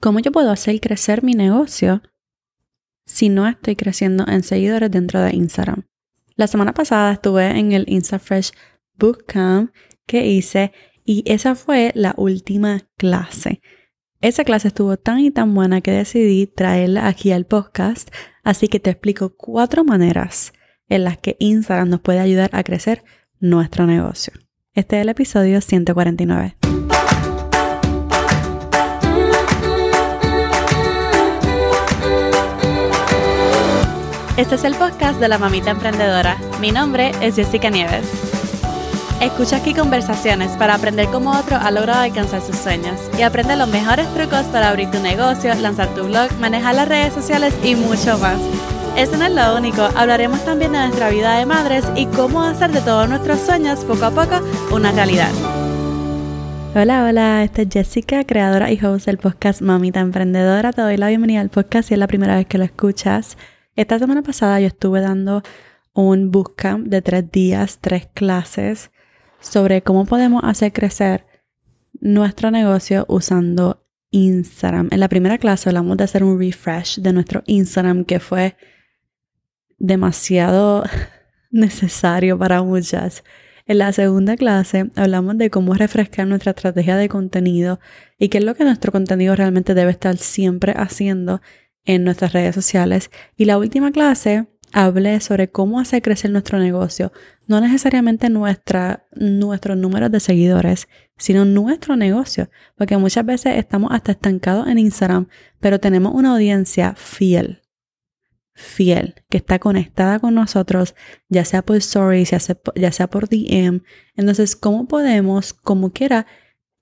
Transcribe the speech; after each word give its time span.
¿Cómo 0.00 0.20
yo 0.20 0.30
puedo 0.30 0.52
hacer 0.52 0.80
crecer 0.80 1.24
mi 1.24 1.32
negocio 1.32 2.02
si 3.04 3.28
no 3.28 3.48
estoy 3.48 3.74
creciendo 3.74 4.24
en 4.28 4.44
seguidores 4.44 4.92
dentro 4.92 5.20
de 5.20 5.34
Instagram? 5.34 5.86
La 6.36 6.46
semana 6.46 6.72
pasada 6.72 7.12
estuve 7.12 7.58
en 7.58 7.72
el 7.72 7.84
InstaFresh 7.88 8.52
Bootcamp 8.96 9.74
que 10.06 10.24
hice 10.26 10.72
y 11.04 11.24
esa 11.26 11.56
fue 11.56 11.90
la 11.96 12.14
última 12.16 12.86
clase. 12.96 13.60
Esa 14.20 14.44
clase 14.44 14.68
estuvo 14.68 14.96
tan 14.96 15.18
y 15.18 15.32
tan 15.32 15.52
buena 15.52 15.80
que 15.80 15.90
decidí 15.90 16.46
traerla 16.46 17.08
aquí 17.08 17.32
al 17.32 17.46
podcast, 17.46 18.08
así 18.44 18.68
que 18.68 18.78
te 18.78 18.90
explico 18.90 19.34
cuatro 19.36 19.82
maneras 19.82 20.52
en 20.88 21.02
las 21.02 21.18
que 21.18 21.36
Instagram 21.40 21.88
nos 21.88 22.00
puede 22.00 22.20
ayudar 22.20 22.50
a 22.52 22.62
crecer 22.62 23.02
nuestro 23.40 23.86
negocio. 23.86 24.32
Este 24.74 24.96
es 24.96 25.02
el 25.02 25.08
episodio 25.08 25.60
149. 25.60 26.77
Este 34.38 34.54
es 34.54 34.62
el 34.62 34.76
podcast 34.76 35.18
de 35.18 35.26
la 35.26 35.36
mamita 35.36 35.72
emprendedora. 35.72 36.36
Mi 36.60 36.70
nombre 36.70 37.10
es 37.20 37.34
Jessica 37.34 37.70
Nieves. 37.70 38.08
Escucha 39.20 39.56
aquí 39.56 39.74
conversaciones 39.74 40.52
para 40.52 40.76
aprender 40.76 41.08
cómo 41.08 41.32
otro 41.36 41.56
ha 41.56 41.72
logrado 41.72 42.02
alcanzar 42.02 42.40
sus 42.40 42.54
sueños 42.54 43.00
y 43.18 43.22
aprende 43.22 43.56
los 43.56 43.68
mejores 43.68 44.06
trucos 44.14 44.44
para 44.52 44.68
abrir 44.68 44.92
tu 44.92 45.00
negocio, 45.00 45.52
lanzar 45.56 45.92
tu 45.92 46.04
blog, 46.04 46.30
manejar 46.38 46.76
las 46.76 46.86
redes 46.86 47.14
sociales 47.14 47.52
y 47.64 47.74
mucho 47.74 48.16
más. 48.18 48.38
Eso 48.96 49.16
no 49.16 49.24
es 49.24 49.32
lo 49.32 49.56
único, 49.56 49.82
hablaremos 49.96 50.44
también 50.44 50.70
de 50.70 50.78
nuestra 50.78 51.10
vida 51.10 51.36
de 51.36 51.44
madres 51.44 51.84
y 51.96 52.06
cómo 52.06 52.40
hacer 52.44 52.70
de 52.70 52.80
todos 52.80 53.08
nuestros 53.08 53.40
sueños 53.40 53.80
poco 53.80 54.04
a 54.04 54.12
poco 54.12 54.40
una 54.70 54.92
realidad. 54.92 55.32
Hola, 56.76 57.04
hola, 57.04 57.42
esta 57.42 57.62
es 57.62 57.68
Jessica, 57.72 58.22
creadora 58.22 58.70
y 58.70 58.78
host 58.84 59.06
del 59.06 59.18
podcast 59.18 59.62
Mamita 59.62 59.98
Emprendedora. 59.98 60.72
Te 60.72 60.82
doy 60.82 60.96
la 60.96 61.08
bienvenida 61.08 61.40
al 61.40 61.48
podcast 61.48 61.88
si 61.88 61.94
es 61.94 61.98
la 61.98 62.06
primera 62.06 62.36
vez 62.36 62.46
que 62.46 62.58
lo 62.58 62.62
escuchas. 62.62 63.36
Esta 63.78 63.96
semana 63.96 64.22
pasada 64.22 64.58
yo 64.58 64.66
estuve 64.66 65.00
dando 65.00 65.44
un 65.94 66.32
bootcamp 66.32 66.88
de 66.88 67.00
tres 67.00 67.30
días, 67.30 67.78
tres 67.80 68.08
clases 68.12 68.90
sobre 69.38 69.82
cómo 69.82 70.04
podemos 70.04 70.42
hacer 70.42 70.72
crecer 70.72 71.26
nuestro 72.00 72.50
negocio 72.50 73.06
usando 73.08 73.86
Instagram. 74.10 74.88
En 74.90 74.98
la 74.98 75.06
primera 75.06 75.38
clase 75.38 75.68
hablamos 75.68 75.96
de 75.96 76.02
hacer 76.02 76.24
un 76.24 76.40
refresh 76.40 76.98
de 76.98 77.12
nuestro 77.12 77.44
Instagram 77.46 78.04
que 78.04 78.18
fue 78.18 78.56
demasiado 79.78 80.82
necesario 81.52 82.36
para 82.36 82.64
muchas. 82.64 83.22
En 83.64 83.78
la 83.78 83.92
segunda 83.92 84.36
clase 84.36 84.90
hablamos 84.96 85.38
de 85.38 85.50
cómo 85.50 85.74
refrescar 85.74 86.26
nuestra 86.26 86.50
estrategia 86.50 86.96
de 86.96 87.08
contenido 87.08 87.78
y 88.18 88.28
qué 88.28 88.38
es 88.38 88.44
lo 88.44 88.56
que 88.56 88.64
nuestro 88.64 88.90
contenido 88.90 89.36
realmente 89.36 89.74
debe 89.74 89.92
estar 89.92 90.16
siempre 90.16 90.74
haciendo 90.76 91.40
en 91.88 92.04
nuestras 92.04 92.34
redes 92.34 92.54
sociales. 92.54 93.10
Y 93.36 93.46
la 93.46 93.58
última 93.58 93.90
clase 93.90 94.46
hablé 94.72 95.20
sobre 95.20 95.50
cómo 95.50 95.80
hacer 95.80 96.02
crecer 96.02 96.30
nuestro 96.30 96.58
negocio, 96.58 97.12
no 97.46 97.60
necesariamente 97.62 98.28
nuestra, 98.28 99.08
nuestros 99.16 99.78
números 99.78 100.12
de 100.12 100.20
seguidores, 100.20 100.86
sino 101.16 101.46
nuestro 101.46 101.96
negocio, 101.96 102.50
porque 102.76 102.98
muchas 102.98 103.24
veces 103.24 103.56
estamos 103.56 103.90
hasta 103.92 104.12
estancados 104.12 104.68
en 104.68 104.78
Instagram, 104.78 105.28
pero 105.60 105.80
tenemos 105.80 106.12
una 106.14 106.34
audiencia 106.34 106.94
fiel, 106.94 107.62
fiel, 108.52 109.14
que 109.30 109.38
está 109.38 109.58
conectada 109.58 110.18
con 110.18 110.34
nosotros, 110.34 110.94
ya 111.30 111.46
sea 111.46 111.62
por 111.62 111.76
stories, 111.76 112.32
ya 112.32 112.38
sea, 112.38 112.58
ya 112.74 112.92
sea 112.92 113.08
por 113.08 113.30
DM. 113.30 113.82
Entonces, 114.14 114.56
¿cómo 114.56 114.86
podemos, 114.86 115.54
como 115.54 115.90
quiera, 115.90 116.26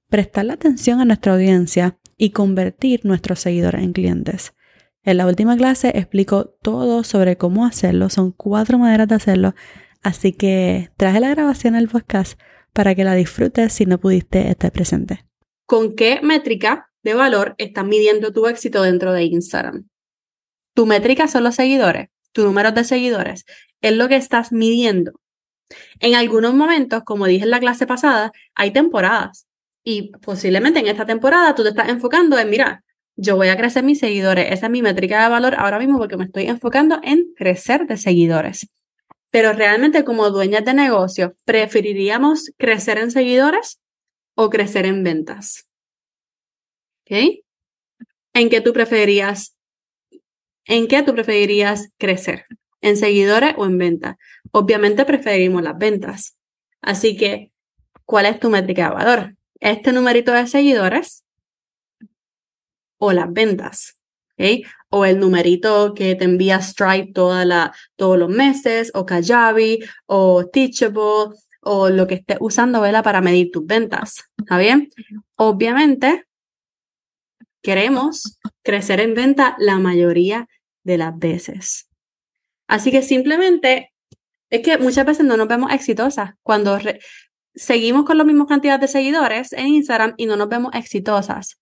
prestar 0.09 0.47
la 0.47 0.55
atención 0.55 1.01
a 1.01 1.05
nuestra 1.05 1.35
audiencia 1.35 1.97
y 2.17 2.31
convertir 2.31 3.05
nuestros 3.05 3.39
seguidores 3.39 3.85
en 3.85 3.93
clientes? 3.93 4.56
En 5.07 5.19
la 5.19 5.27
última 5.27 5.57
clase 5.57 5.93
explico 5.95 6.47
todo 6.63 7.05
sobre 7.05 7.37
cómo 7.39 7.65
hacerlo. 7.65 8.11
Son 8.11 8.33
cuatro 8.33 8.77
maneras 8.77 9.07
de 9.07 9.15
hacerlo. 9.15 9.55
Así 10.03 10.33
que 10.33 10.91
traje 10.97 11.21
la 11.21 11.31
grabación 11.31 11.77
al 11.77 11.87
podcast 11.87 12.39
para 12.73 12.97
que 12.97 13.05
la 13.05 13.15
disfrutes 13.15 13.73
si 13.73 13.87
no 13.87 13.99
pudiste 13.99 14.51
estar 14.51 14.73
presente. 14.73 15.25
¿Con 15.65 15.95
qué 15.95 16.21
métrica 16.23 16.91
de 17.05 17.15
valor 17.15 17.55
estás 17.59 17.85
midiendo 17.85 18.33
tu 18.33 18.49
éxito 18.49 18.83
dentro 18.83 19.13
de 19.13 19.23
Instagram? 19.23 19.89
Tu 20.75 20.87
métrica 20.87 21.29
son 21.29 21.45
los 21.45 21.55
seguidores, 21.55 22.09
tu 22.33 22.43
número 22.43 22.73
de 22.73 22.83
seguidores. 22.83 23.45
Es 23.81 23.93
lo 23.93 24.09
que 24.09 24.17
estás 24.17 24.51
midiendo. 24.51 25.13
En 26.01 26.17
algunos 26.17 26.53
momentos, 26.53 27.05
como 27.05 27.27
dije 27.27 27.45
en 27.45 27.51
la 27.51 27.61
clase 27.61 27.87
pasada, 27.87 28.33
hay 28.57 28.73
temporadas. 28.73 29.47
Y 29.85 30.11
posiblemente 30.19 30.81
en 30.81 30.89
esta 30.89 31.07
temporada 31.07 31.55
tú 31.55 31.63
te 31.63 31.69
estás 31.69 31.91
enfocando 31.91 32.37
en, 32.41 32.51
mira, 32.51 32.83
yo 33.17 33.37
voy 33.37 33.49
a 33.49 33.57
crecer 33.57 33.83
mis 33.83 33.99
seguidores. 33.99 34.53
Esa 34.53 34.67
es 34.67 34.73
mi 34.73 34.83
métrica 34.83 35.23
de 35.23 35.31
valor 35.31 35.55
ahora 35.57 35.79
mismo 35.79 35.99
porque 35.99 36.17
me 36.17 36.25
estoy 36.25 36.45
enfocando 36.45 37.01
en 37.03 37.33
crecer 37.35 37.87
de 37.87 37.97
seguidores. 37.97 38.69
Pero 39.31 39.53
realmente 39.53 40.05
como 40.05 40.31
dueñas 40.31 40.65
de 40.65 40.75
negocio, 40.75 41.35
¿preferiríamos 41.45 42.53
crecer 42.57 42.99
en 42.99 43.11
seguidores 43.11 43.81
o 44.35 44.51
crecer 44.51 44.87
en 44.87 45.03
ventas? 45.03 45.69
¿En 47.07 48.51
qué 48.51 48.61
tú 48.61 48.73
preferirías, 48.73 49.57
en 50.65 50.89
qué 50.89 51.03
tú 51.03 51.15
preferirías 51.15 51.91
crecer? 51.99 52.47
¿En 52.81 52.97
seguidores 52.97 53.55
o 53.57 53.67
en 53.67 53.79
ventas? 53.79 54.17
Obviamente 54.53 55.05
preferimos 55.05 55.63
las 55.63 55.77
ventas. 55.79 56.37
Así 56.83 57.17
que, 57.17 57.51
¿cuál 58.05 58.27
es 58.27 58.39
tu 58.39 58.51
métrica 58.51 58.91
de 58.91 58.95
valor? 58.95 59.37
Este 59.59 59.93
numerito 59.93 60.33
de 60.33 60.47
seguidores 60.47 61.26
o 62.99 63.13
las 63.13 63.33
ventas. 63.33 63.97
O 64.91 65.05
el 65.05 65.19
numerito 65.19 65.95
que 65.95 66.15
te 66.15 66.25
envía 66.25 66.61
Stripe 66.61 67.13
toda 67.13 67.45
la, 67.45 67.75
todos 67.97 68.19
los 68.19 68.29
meses, 68.29 68.91
o 68.95 69.07
Kajabi, 69.07 69.81
o 70.07 70.47
Teachable, 70.47 71.35
o 71.61 71.89
lo 71.89 72.07
que 72.07 72.17
estés 72.17 72.37
usando. 72.41 72.81
Para 73.03 73.21
medir 73.21 73.51
tus 73.51 73.67
ventas. 73.67 74.25
¿Está 74.39 74.59
bien? 74.59 74.91
Obviamente, 75.37 76.25
queremos 77.63 78.39
crecer 78.63 79.01
en 79.01 79.15
venta 79.15 79.57
la 79.59 79.79
mayoría 79.79 80.49
de 80.85 80.99
las 80.99 81.19
veces. 81.19 81.89
Así 82.69 82.91
que 82.91 83.03
simplemente 83.03 83.93
es 84.51 84.61
que 84.63 84.79
muchas 84.79 85.07
veces 85.07 85.27
no 85.27 85.37
nos 85.37 85.49
vemos 85.49 85.73
exitosas 85.73 86.35
cuando 86.43 86.79
seguimos 87.55 88.05
con 88.05 88.19
la 88.19 88.25
misma 88.25 88.47
cantidad 88.47 88.79
de 88.79 88.89
seguidores 88.89 89.53
en 89.53 89.69
Instagram 89.69 90.15
y 90.17 90.27
no 90.27 90.37
nos 90.37 90.49
vemos 90.49 90.73
exitosas. 90.75 91.59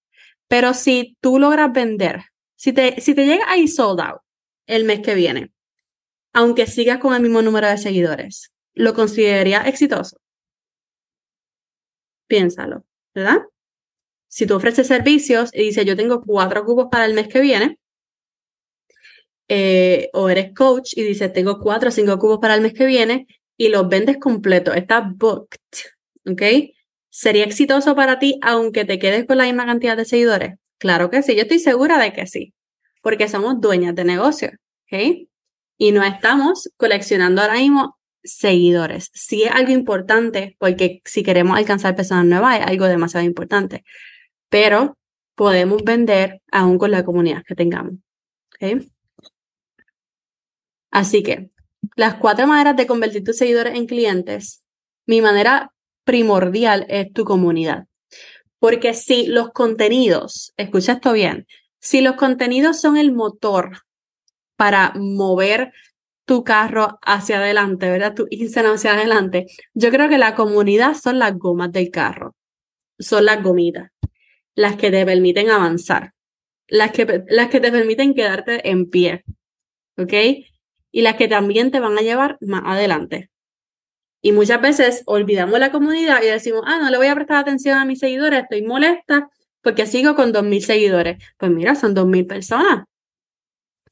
Pero 0.48 0.74
si 0.74 1.16
tú 1.20 1.38
logras 1.38 1.72
vender, 1.72 2.22
si 2.56 2.72
te, 2.72 3.00
si 3.00 3.14
te 3.14 3.26
llega 3.26 3.44
ahí 3.50 3.68
sold 3.68 4.00
out 4.00 4.20
el 4.66 4.84
mes 4.84 5.00
que 5.00 5.14
viene, 5.14 5.52
aunque 6.32 6.66
sigas 6.66 6.98
con 6.98 7.14
el 7.14 7.22
mismo 7.22 7.42
número 7.42 7.68
de 7.68 7.78
seguidores, 7.78 8.52
¿lo 8.74 8.94
consideraría 8.94 9.62
exitoso? 9.62 10.18
Piénsalo, 12.26 12.84
¿verdad? 13.14 13.42
Si 14.28 14.46
tú 14.46 14.56
ofreces 14.56 14.86
servicios 14.86 15.50
y 15.52 15.62
dices, 15.62 15.84
yo 15.84 15.96
tengo 15.96 16.22
cuatro 16.22 16.64
cubos 16.64 16.88
para 16.90 17.04
el 17.06 17.14
mes 17.14 17.28
que 17.28 17.40
viene, 17.40 17.78
eh, 19.48 20.08
o 20.12 20.28
eres 20.28 20.52
coach 20.54 20.94
y 20.96 21.02
dices, 21.02 21.32
tengo 21.32 21.60
cuatro 21.60 21.90
o 21.90 21.92
cinco 21.92 22.18
cubos 22.18 22.38
para 22.40 22.54
el 22.54 22.60
mes 22.60 22.72
que 22.72 22.86
viene, 22.86 23.26
y 23.56 23.68
los 23.68 23.88
vendes 23.88 24.16
completo, 24.18 24.72
está 24.72 25.00
booked, 25.00 25.58
¿ok? 26.26 26.42
¿Sería 27.16 27.44
exitoso 27.44 27.94
para 27.94 28.18
ti 28.18 28.40
aunque 28.42 28.84
te 28.84 28.98
quedes 28.98 29.24
con 29.24 29.38
la 29.38 29.44
misma 29.44 29.64
cantidad 29.66 29.96
de 29.96 30.04
seguidores? 30.04 30.56
Claro 30.78 31.10
que 31.10 31.22
sí, 31.22 31.36
yo 31.36 31.42
estoy 31.42 31.60
segura 31.60 31.96
de 31.96 32.12
que 32.12 32.26
sí, 32.26 32.54
porque 33.02 33.28
somos 33.28 33.60
dueñas 33.60 33.94
de 33.94 34.02
negocio, 34.02 34.50
¿ok? 34.90 35.28
Y 35.78 35.92
no 35.92 36.02
estamos 36.02 36.72
coleccionando 36.76 37.40
ahora 37.40 37.54
mismo 37.54 37.96
seguidores. 38.24 39.10
Sí 39.14 39.44
es 39.44 39.52
algo 39.52 39.70
importante, 39.70 40.56
porque 40.58 41.02
si 41.04 41.22
queremos 41.22 41.56
alcanzar 41.56 41.94
personas 41.94 42.24
nuevas 42.24 42.58
es 42.58 42.66
algo 42.66 42.86
demasiado 42.86 43.24
importante, 43.24 43.84
pero 44.48 44.98
podemos 45.36 45.84
vender 45.84 46.42
aún 46.50 46.78
con 46.78 46.90
la 46.90 47.04
comunidad 47.04 47.44
que 47.46 47.54
tengamos, 47.54 47.94
¿ok? 48.56 48.82
Así 50.90 51.22
que 51.22 51.48
las 51.94 52.16
cuatro 52.16 52.48
maneras 52.48 52.74
de 52.74 52.88
convertir 52.88 53.22
tus 53.22 53.36
seguidores 53.36 53.76
en 53.76 53.86
clientes. 53.86 54.64
Mi 55.06 55.20
manera 55.20 55.73
primordial 56.04 56.86
es 56.88 57.12
tu 57.12 57.24
comunidad. 57.24 57.86
Porque 58.58 58.94
si 58.94 59.26
los 59.26 59.50
contenidos, 59.50 60.54
escucha 60.56 60.92
esto 60.94 61.12
bien, 61.12 61.46
si 61.80 62.00
los 62.00 62.16
contenidos 62.16 62.80
son 62.80 62.96
el 62.96 63.12
motor 63.12 63.78
para 64.56 64.92
mover 64.96 65.72
tu 66.24 66.44
carro 66.44 66.98
hacia 67.02 67.38
adelante, 67.38 67.90
¿verdad? 67.90 68.14
Tu 68.14 68.26
Instagram 68.30 68.74
hacia 68.74 68.94
adelante, 68.94 69.46
yo 69.74 69.90
creo 69.90 70.08
que 70.08 70.18
la 70.18 70.34
comunidad 70.34 70.94
son 70.94 71.18
las 71.18 71.36
gomas 71.36 71.72
del 71.72 71.90
carro, 71.90 72.34
son 72.98 73.26
las 73.26 73.42
gomitas, 73.42 73.90
las 74.54 74.76
que 74.76 74.90
te 74.90 75.04
permiten 75.04 75.50
avanzar, 75.50 76.12
las 76.68 76.92
que, 76.92 77.24
las 77.28 77.48
que 77.48 77.60
te 77.60 77.70
permiten 77.70 78.14
quedarte 78.14 78.70
en 78.70 78.88
pie, 78.88 79.24
¿ok? 79.98 80.12
Y 80.90 81.02
las 81.02 81.16
que 81.16 81.28
también 81.28 81.70
te 81.70 81.80
van 81.80 81.98
a 81.98 82.02
llevar 82.02 82.38
más 82.40 82.62
adelante. 82.64 83.30
Y 84.24 84.32
muchas 84.32 84.58
veces 84.62 85.02
olvidamos 85.04 85.60
la 85.60 85.70
comunidad 85.70 86.22
y 86.22 86.28
decimos, 86.28 86.62
ah, 86.64 86.78
no 86.80 86.88
le 86.88 86.96
voy 86.96 87.08
a 87.08 87.14
prestar 87.14 87.36
atención 87.36 87.76
a 87.76 87.84
mis 87.84 87.98
seguidores, 87.98 88.44
estoy 88.44 88.62
molesta 88.62 89.28
porque 89.60 89.86
sigo 89.86 90.14
con 90.14 90.32
2.000 90.32 90.60
seguidores. 90.60 91.22
Pues 91.36 91.52
mira, 91.52 91.74
son 91.74 91.94
2.000 91.94 92.26
personas. 92.26 92.86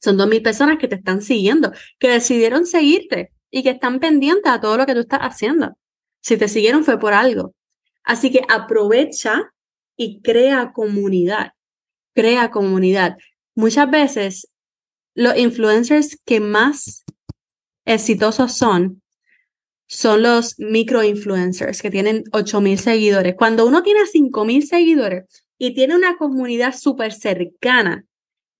Son 0.01 0.17
2.000 0.17 0.41
personas 0.41 0.77
que 0.79 0.87
te 0.87 0.95
están 0.95 1.21
siguiendo, 1.21 1.71
que 1.99 2.09
decidieron 2.09 2.65
seguirte 2.65 3.31
y 3.51 3.61
que 3.61 3.69
están 3.69 3.99
pendientes 3.99 4.51
a 4.51 4.59
todo 4.59 4.75
lo 4.75 4.87
que 4.87 4.95
tú 4.95 5.01
estás 5.01 5.19
haciendo. 5.19 5.77
Si 6.19 6.35
te 6.35 6.47
siguieron 6.47 6.83
fue 6.83 6.97
por 6.99 7.13
algo. 7.13 7.53
Así 8.03 8.31
que 8.31 8.41
aprovecha 8.49 9.53
y 9.95 10.19
crea 10.23 10.71
comunidad. 10.73 11.51
Crea 12.15 12.49
comunidad. 12.49 13.17
Muchas 13.53 13.87
veces 13.91 14.47
los 15.13 15.37
influencers 15.37 16.17
que 16.25 16.39
más 16.39 17.05
exitosos 17.85 18.53
son 18.53 19.02
son 19.87 20.23
los 20.23 20.57
micro 20.59 21.03
influencers 21.03 21.81
que 21.81 21.91
tienen 21.91 22.23
8000 22.31 22.79
seguidores. 22.79 23.35
Cuando 23.35 23.65
uno 23.65 23.83
tiene 23.83 24.05
5000 24.05 24.67
seguidores 24.67 25.43
y 25.57 25.73
tiene 25.73 25.95
una 25.95 26.17
comunidad 26.17 26.75
súper 26.75 27.13
cercana 27.13 28.05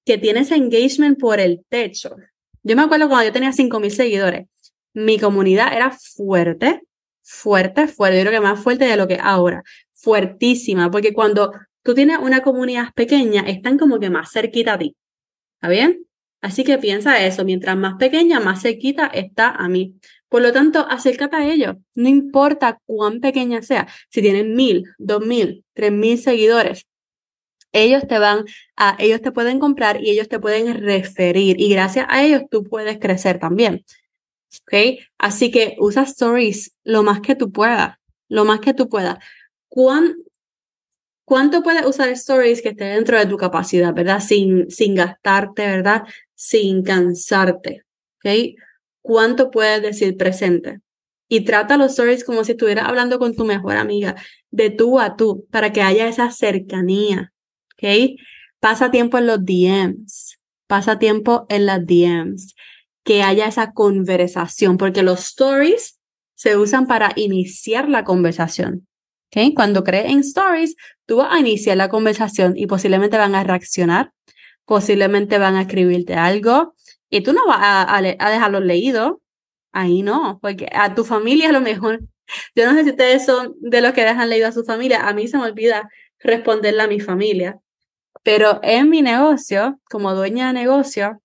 que 0.06 0.18
tiene 0.18 0.42
ese 0.42 0.56
engagement 0.56 1.20
por 1.20 1.40
el 1.40 1.64
techo. 1.70 2.16
Yo 2.64 2.76
me 2.76 2.82
acuerdo 2.82 3.10
cuando 3.10 3.26
yo 3.26 3.34
tenía 3.34 3.52
5000 3.52 3.92
seguidores, 3.92 4.48
mi 4.94 5.18
comunidad 5.20 5.74
era 5.76 5.92
fuerte, 5.92 6.82
fuerte, 7.22 7.88
fuerte, 7.88 8.18
yo 8.18 8.24
creo 8.24 8.42
que 8.42 8.48
más 8.48 8.60
fuerte 8.62 8.86
de 8.86 8.96
lo 8.96 9.08
que 9.08 9.18
ahora, 9.22 9.64
fuertísima, 9.94 10.92
porque 10.92 11.14
cuando 11.14 11.52
tú 11.84 11.94
tienes 11.94 12.20
una 12.20 12.42
comunidad 12.42 12.94
pequeña, 12.94 13.42
están 13.42 13.78
como 13.78 14.00
que 14.00 14.10
más 14.10 14.32
cerquita 14.32 14.74
a 14.74 14.78
ti. 14.78 14.96
¿Está 15.56 15.70
bien? 15.70 16.06
Así 16.42 16.64
que 16.64 16.78
piensa 16.78 17.26
eso, 17.26 17.46
mientras 17.46 17.78
más 17.78 17.96
pequeña, 17.96 18.40
más 18.40 18.62
cerquita 18.62 19.08
está 19.08 19.50
a 19.50 19.70
mí. 19.70 19.96
Por 20.34 20.42
lo 20.42 20.52
tanto, 20.52 20.88
acércate 20.90 21.36
a 21.36 21.48
ellos, 21.48 21.76
no 21.94 22.10
importa 22.10 22.80
cuán 22.88 23.20
pequeña 23.20 23.62
sea, 23.62 23.88
si 24.10 24.20
tienen 24.20 24.56
mil, 24.56 24.84
dos 24.98 25.24
mil, 25.24 25.64
tres 25.76 25.92
mil 25.92 26.18
seguidores, 26.18 26.88
ellos 27.72 28.08
te 28.08 28.18
van 28.18 28.44
a, 28.76 28.96
ellos 28.98 29.22
te 29.22 29.32
pueden 29.32 29.60
comprar 29.60 30.04
y 30.04 30.10
ellos 30.10 30.28
te 30.30 30.40
pueden 30.40 30.74
referir 30.82 31.62
y 31.62 31.70
gracias 31.70 32.08
a 32.10 32.24
ellos 32.24 32.42
tú 32.50 32.64
puedes 32.64 32.98
crecer 32.98 33.38
también. 33.38 33.86
¿Ok? 34.64 35.02
Así 35.20 35.52
que 35.52 35.76
usa 35.78 36.02
stories 36.02 36.76
lo 36.84 37.04
más 37.04 37.22
que 37.22 37.36
tú 37.36 37.52
puedas, 37.52 37.98
lo 38.28 38.44
más 38.44 38.60
que 38.60 38.74
tú 38.74 38.90
puedas. 38.90 39.24
¿Cuán, 39.70 40.16
¿Cuánto 41.26 41.62
puedes 41.62 41.86
usar 41.86 42.10
stories 42.10 42.64
que 42.64 42.70
esté 42.70 42.86
dentro 42.86 43.20
de 43.20 43.28
tu 43.28 43.38
capacidad, 43.38 43.94
verdad? 43.94 44.20
Sin, 44.20 44.72
sin 44.72 44.96
gastarte, 44.96 45.68
¿verdad? 45.68 46.02
Sin 46.34 46.82
cansarte. 46.82 47.84
¿Ok? 48.18 48.56
Cuánto 49.04 49.52
puedes 49.52 49.84
decir 49.84 50.18
presente. 50.18 50.80
Y 51.30 51.42
trata 51.42 51.78
los 51.78 51.92
stories 51.92 52.24
como 52.24 52.44
si 52.44 52.54
estuvieras 52.54 52.88
hablando 52.88 53.20
con 53.20 53.36
tu 53.36 53.46
mejor 53.46 53.78
amiga, 53.78 54.16
de 54.50 54.70
tú 54.70 55.00
a 55.00 55.16
tú, 55.16 55.48
para 55.52 55.72
que 55.72 55.82
haya 55.82 56.08
esa 56.08 56.32
cercanía. 56.32 57.32
¿Ok? 57.76 58.18
Pasa 58.60 58.92
tiempo 58.92 59.18
en 59.18 59.28
los 59.28 59.46
DMs. 59.46 60.40
Pasa 60.68 61.00
tiempo 61.00 61.46
en 61.50 61.66
las 61.66 61.86
DMs. 61.86 62.56
Que 63.04 63.22
haya 63.24 63.48
esa 63.48 63.74
conversación, 63.74 64.78
porque 64.78 65.04
los 65.04 65.20
stories 65.20 66.00
se 66.36 66.58
usan 66.58 66.88
para 66.88 67.12
iniciar 67.16 67.90
la 67.90 68.04
conversación. 68.04 68.88
¿Ok? 69.28 69.54
Cuando 69.56 69.84
crees 69.84 70.12
en 70.12 70.20
stories, 70.20 70.76
tú 71.06 71.18
vas 71.18 71.34
a 71.34 71.40
iniciar 71.40 71.78
la 71.78 71.90
conversación 71.90 72.54
y 72.56 72.68
posiblemente 72.68 73.18
van 73.18 73.36
a 73.36 73.44
reaccionar, 73.44 74.12
posiblemente 74.66 75.40
van 75.40 75.56
a 75.56 75.62
escribirte 75.62 76.14
algo, 76.14 76.76
y 77.14 77.22
tú 77.22 77.32
no 77.32 77.46
vas 77.46 77.60
a, 77.62 78.02
dejarlo 78.02 78.60
leído. 78.60 79.22
Ahí 79.72 80.02
no, 80.02 80.40
porque 80.42 80.68
a 80.72 80.96
tu 80.96 81.06
familia 81.06 81.50
a 81.50 81.52
lo 81.52 81.62
mejor. 81.62 82.02
Yo 82.56 82.66
no 82.66 82.74
sé 82.74 82.84
si 82.84 82.90
ustedes 82.90 83.26
son 83.26 83.54
de 83.60 83.82
los 83.82 83.94
que 83.94 84.04
dejan 84.04 84.30
leído 84.30 84.48
a 84.48 84.52
su 84.52 84.64
familia. 84.64 85.08
A 85.08 85.14
mí 85.14 85.28
se 85.28 85.38
me 85.38 85.44
olvida 85.44 85.90
responderle 86.20 86.82
a 86.82 86.88
mi 86.88 87.00
familia. 87.00 87.60
Pero 88.24 88.60
en 88.64 88.90
mi 88.90 89.04
negocio, 89.04 89.80
como 89.92 90.16
dueña 90.16 90.48
de 90.48 90.54
negocio, 90.54 91.22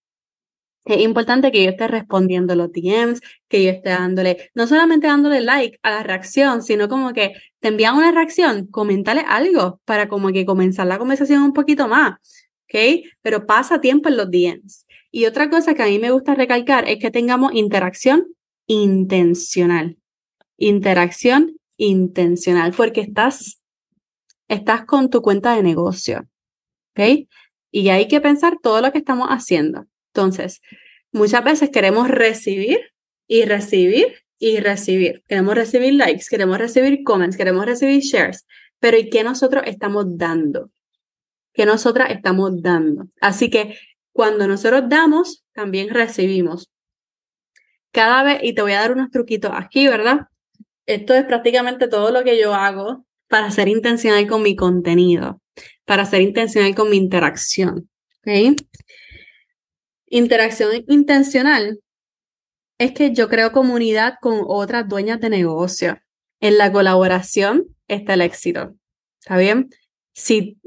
es 0.84 1.00
importante 1.00 1.50
que 1.52 1.64
yo 1.64 1.70
esté 1.70 1.88
respondiendo 1.88 2.54
los 2.54 2.70
DMs, 2.70 3.22
que 3.48 3.64
yo 3.64 3.70
esté 3.70 3.90
dándole, 3.90 4.50
no 4.54 4.66
solamente 4.66 5.06
dándole 5.06 5.40
like 5.40 5.78
a 5.82 5.90
la 5.90 6.02
reacción, 6.02 6.62
sino 6.62 6.88
como 6.88 7.14
que 7.14 7.32
te 7.60 7.68
envían 7.68 7.96
una 7.96 8.12
reacción, 8.12 8.66
coméntale 8.66 9.24
algo 9.26 9.80
para 9.86 10.08
como 10.08 10.32
que 10.32 10.44
comenzar 10.44 10.86
la 10.86 10.98
conversación 10.98 11.42
un 11.42 11.54
poquito 11.54 11.88
más, 11.88 12.14
¿ok? 12.64 13.06
Pero 13.22 13.46
pasa 13.46 13.80
tiempo 13.80 14.10
en 14.10 14.16
los 14.18 14.30
DMs. 14.30 14.87
Y 15.10 15.26
otra 15.26 15.48
cosa 15.50 15.74
que 15.74 15.82
a 15.82 15.86
mí 15.86 15.98
me 15.98 16.10
gusta 16.10 16.34
recalcar 16.34 16.88
es 16.88 16.98
que 16.98 17.10
tengamos 17.10 17.54
interacción 17.54 18.26
intencional. 18.66 19.96
Interacción 20.56 21.56
intencional, 21.76 22.72
porque 22.76 23.00
estás, 23.00 23.60
estás 24.48 24.84
con 24.84 25.08
tu 25.10 25.22
cuenta 25.22 25.54
de 25.56 25.62
negocio. 25.62 26.28
¿Ok? 26.90 27.28
Y 27.70 27.88
hay 27.88 28.08
que 28.08 28.20
pensar 28.20 28.56
todo 28.62 28.80
lo 28.80 28.92
que 28.92 28.98
estamos 28.98 29.28
haciendo. 29.28 29.86
Entonces, 30.12 30.60
muchas 31.12 31.44
veces 31.44 31.70
queremos 31.70 32.08
recibir 32.08 32.80
y 33.26 33.44
recibir 33.44 34.24
y 34.38 34.58
recibir. 34.60 35.22
Queremos 35.28 35.54
recibir 35.54 35.94
likes, 35.94 36.26
queremos 36.28 36.58
recibir 36.58 37.02
comments, 37.04 37.36
queremos 37.36 37.66
recibir 37.66 38.00
shares. 38.00 38.46
Pero 38.80 38.96
¿y 38.96 39.10
qué 39.10 39.22
nosotros 39.24 39.64
estamos 39.66 40.16
dando? 40.16 40.70
¿Qué 41.52 41.66
nosotras 41.66 42.10
estamos 42.10 42.62
dando? 42.62 43.08
Así 43.20 43.50
que 43.50 43.76
cuando 44.18 44.48
nosotros 44.48 44.82
damos, 44.88 45.44
también 45.52 45.90
recibimos. 45.90 46.72
Cada 47.92 48.24
vez, 48.24 48.40
y 48.42 48.52
te 48.52 48.62
voy 48.62 48.72
a 48.72 48.80
dar 48.80 48.90
unos 48.90 49.12
truquitos 49.12 49.52
aquí, 49.54 49.86
¿verdad? 49.86 50.22
Esto 50.86 51.14
es 51.14 51.24
prácticamente 51.24 51.86
todo 51.86 52.10
lo 52.10 52.24
que 52.24 52.36
yo 52.36 52.52
hago 52.52 53.06
para 53.28 53.48
ser 53.52 53.68
intencional 53.68 54.26
con 54.26 54.42
mi 54.42 54.56
contenido, 54.56 55.40
para 55.84 56.04
ser 56.04 56.22
intencional 56.22 56.74
con 56.74 56.90
mi 56.90 56.96
interacción. 56.96 57.88
¿Ok? 58.26 58.60
Interacción 60.06 60.84
intencional 60.88 61.78
es 62.76 62.90
que 62.90 63.14
yo 63.14 63.28
creo 63.28 63.52
comunidad 63.52 64.14
con 64.20 64.40
otras 64.48 64.88
dueñas 64.88 65.20
de 65.20 65.30
negocio. 65.30 65.96
En 66.40 66.58
la 66.58 66.72
colaboración 66.72 67.66
está 67.86 68.14
el 68.14 68.22
éxito. 68.22 68.74
¿Está 69.20 69.36
bien? 69.36 69.70
Si 70.12 70.58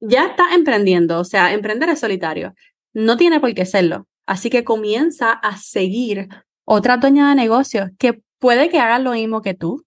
ya 0.00 0.26
estás 0.26 0.52
emprendiendo, 0.52 1.18
o 1.20 1.24
sea, 1.24 1.52
emprender 1.52 1.88
es 1.88 2.00
solitario. 2.00 2.54
No 2.92 3.16
tiene 3.16 3.40
por 3.40 3.54
qué 3.54 3.66
serlo. 3.66 4.06
Así 4.26 4.50
que 4.50 4.64
comienza 4.64 5.32
a 5.32 5.56
seguir 5.56 6.28
otra 6.64 6.98
dueña 6.98 7.30
de 7.30 7.34
negocios 7.34 7.90
que 7.98 8.22
puede 8.38 8.68
que 8.68 8.78
hagan 8.78 9.04
lo 9.04 9.12
mismo 9.12 9.42
que 9.42 9.54
tú, 9.54 9.84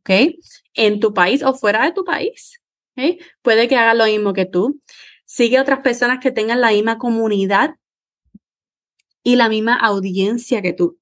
¿ok? 0.00 0.10
En 0.74 1.00
tu 1.00 1.12
país 1.12 1.42
o 1.42 1.54
fuera 1.54 1.84
de 1.84 1.92
tu 1.92 2.04
país, 2.04 2.60
¿ok? 2.96 3.20
Puede 3.42 3.68
que 3.68 3.76
hagan 3.76 3.98
lo 3.98 4.06
mismo 4.06 4.32
que 4.32 4.46
tú. 4.46 4.80
Sigue 5.24 5.60
otras 5.60 5.80
personas 5.80 6.20
que 6.20 6.30
tengan 6.30 6.60
la 6.60 6.70
misma 6.70 6.98
comunidad 6.98 7.76
y 9.22 9.36
la 9.36 9.48
misma 9.48 9.74
audiencia 9.74 10.62
que 10.62 10.72
tú. 10.72 10.98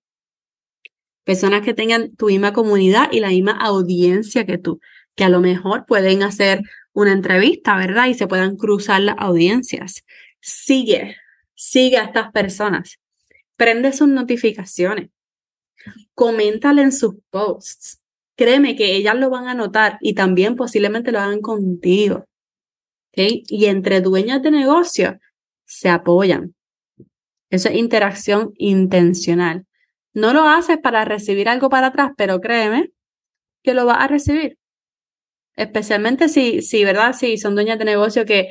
Personas 1.25 1.63
que 1.63 1.75
tengan 1.75 2.15
tu 2.17 2.27
misma 2.27 2.53
comunidad 2.53 3.13
y 3.13 3.21
la 3.21 3.29
misma 3.29 3.53
audiencia 3.53 4.47
que 4.47 4.59
tú, 4.59 4.81
que 5.15 5.25
a 5.25 5.29
lo 5.29 5.41
mejor 5.41 5.85
pueden 5.87 6.23
hacer 6.23 6.63
una 6.99 7.13
entrevista, 7.13 7.77
¿verdad? 7.77 8.09
Y 8.09 8.15
se 8.15 8.27
puedan 8.27 8.57
cruzar 8.57 9.01
las 9.01 9.15
audiencias. 9.19 10.05
Sigue, 10.41 11.15
sigue 11.55 11.97
a 11.97 12.03
estas 12.03 12.33
personas. 12.33 12.99
Prende 13.57 13.93
sus 13.93 14.09
notificaciones. 14.09 15.09
Coméntale 16.15 16.83
en 16.83 16.91
sus 16.91 17.15
posts. 17.31 18.01
Créeme 18.37 18.75
que 18.75 18.97
ellas 18.97 19.15
lo 19.15 19.31
van 19.31 19.47
a 19.47 19.55
notar 19.55 19.99
y 20.01 20.15
también 20.15 20.57
posiblemente 20.57 21.13
lo 21.13 21.21
hagan 21.21 21.41
contigo. 21.41 22.27
¿Okay? 23.13 23.45
Y 23.47 23.67
entre 23.67 24.01
dueñas 24.01 24.43
de 24.43 24.51
negocio 24.51 25.21
se 25.67 25.89
apoyan. 25.89 26.57
Eso 27.49 27.69
es 27.69 27.77
interacción 27.77 28.51
intencional. 28.57 29.67
No 30.15 30.33
lo 30.33 30.49
haces 30.49 30.79
para 30.79 31.05
recibir 31.05 31.49
algo 31.49 31.69
para 31.69 31.89
atrás, 31.89 32.11
pero 32.17 32.41
créeme 32.41 32.91
que 33.63 33.73
lo 33.73 33.87
vas 33.87 33.99
a 34.01 34.09
recibir 34.09 34.59
especialmente 35.59 36.29
si, 36.29 36.63
si, 36.63 36.85
¿verdad? 36.85 37.13
Si 37.13 37.37
son 37.37 37.55
dueñas 37.55 37.79
de 37.79 37.85
negocio 37.85 38.25
que, 38.25 38.49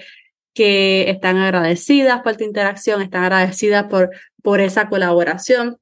que 0.54 1.10
están 1.10 1.38
agradecidas 1.38 2.22
por 2.22 2.36
tu 2.36 2.44
interacción, 2.44 3.02
están 3.02 3.24
agradecidas 3.24 3.86
por, 3.86 4.12
por 4.44 4.62
esa 4.62 4.90
colaboración. 4.90 5.78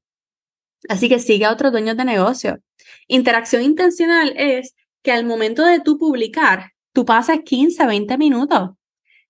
Así 0.88 1.08
que 1.08 1.18
sigue 1.18 1.44
a 1.44 1.52
otros 1.52 1.72
dueños 1.72 1.96
de 1.96 2.04
negocio. 2.04 2.58
Interacción 3.08 3.62
intencional 3.62 4.32
es 4.36 4.74
que 5.02 5.12
al 5.12 5.24
momento 5.24 5.64
de 5.64 5.80
tú 5.80 5.98
publicar, 5.98 6.72
tú 6.92 7.04
pases 7.04 7.40
15, 7.44 7.86
20 7.86 8.18
minutos 8.18 8.70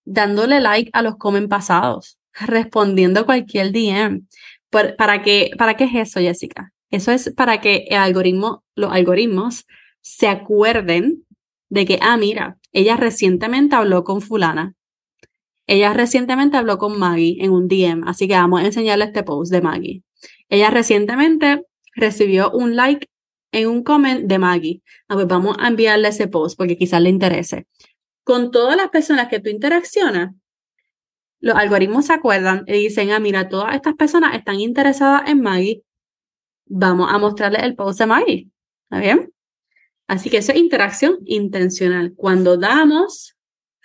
dándole 0.06 0.60
like 0.60 0.90
a 0.94 1.02
los 1.02 1.16
comen 1.16 1.48
pasados, 1.48 2.18
respondiendo 2.32 3.26
cualquier 3.26 3.72
DM. 3.72 4.26
¿Para 4.70 5.22
qué, 5.22 5.50
¿Para 5.58 5.76
qué 5.76 5.84
es 5.84 5.94
eso, 5.94 6.20
Jessica? 6.20 6.72
Eso 6.90 7.12
es 7.12 7.32
para 7.34 7.60
que 7.60 7.86
el 7.88 7.98
algoritmo, 7.98 8.64
los 8.74 8.92
algoritmos 8.92 9.66
se 10.00 10.28
acuerden 10.28 11.25
de 11.68 11.84
que, 11.84 11.98
ah, 12.02 12.16
mira, 12.16 12.58
ella 12.72 12.96
recientemente 12.96 13.76
habló 13.76 14.04
con 14.04 14.20
fulana. 14.20 14.74
Ella 15.66 15.92
recientemente 15.94 16.56
habló 16.56 16.78
con 16.78 16.98
Maggie 16.98 17.38
en 17.40 17.50
un 17.52 17.68
DM, 17.68 18.04
así 18.06 18.28
que 18.28 18.34
vamos 18.34 18.60
a 18.60 18.66
enseñarle 18.66 19.06
este 19.06 19.24
post 19.24 19.50
de 19.52 19.60
Maggie. 19.60 20.02
Ella 20.48 20.70
recientemente 20.70 21.64
recibió 21.94 22.50
un 22.52 22.76
like 22.76 23.08
en 23.52 23.68
un 23.68 23.82
comment 23.82 24.26
de 24.26 24.38
Maggie. 24.38 24.82
Ah, 25.08 25.14
pues 25.14 25.26
vamos 25.26 25.56
a 25.58 25.68
enviarle 25.68 26.08
ese 26.08 26.28
post 26.28 26.56
porque 26.56 26.76
quizás 26.76 27.00
le 27.02 27.10
interese. 27.10 27.66
con 28.24 28.50
todas 28.50 28.76
las 28.76 28.88
personas 28.90 29.28
que 29.28 29.40
tú 29.40 29.50
interaccionas, 29.50 30.34
los 31.40 31.56
algoritmos 31.56 32.06
se 32.06 32.12
acuerdan 32.12 32.64
y 32.66 32.72
dicen, 32.72 33.10
ah, 33.12 33.20
mira, 33.20 33.48
todas 33.48 33.74
estas 33.74 33.94
personas 33.94 34.34
están 34.34 34.60
interesadas 34.60 35.28
en 35.30 35.40
Maggie, 35.42 35.82
vamos 36.66 37.08
a 37.12 37.18
mostrarles 37.18 37.62
el 37.62 37.76
post 37.76 38.00
de 38.00 38.06
Maggie. 38.06 38.50
¿Está 38.90 39.00
bien? 39.00 39.32
Así 40.06 40.30
que 40.30 40.38
eso 40.38 40.52
es 40.52 40.58
interacción 40.58 41.18
intencional. 41.24 42.14
Cuando 42.16 42.56
damos, 42.56 43.36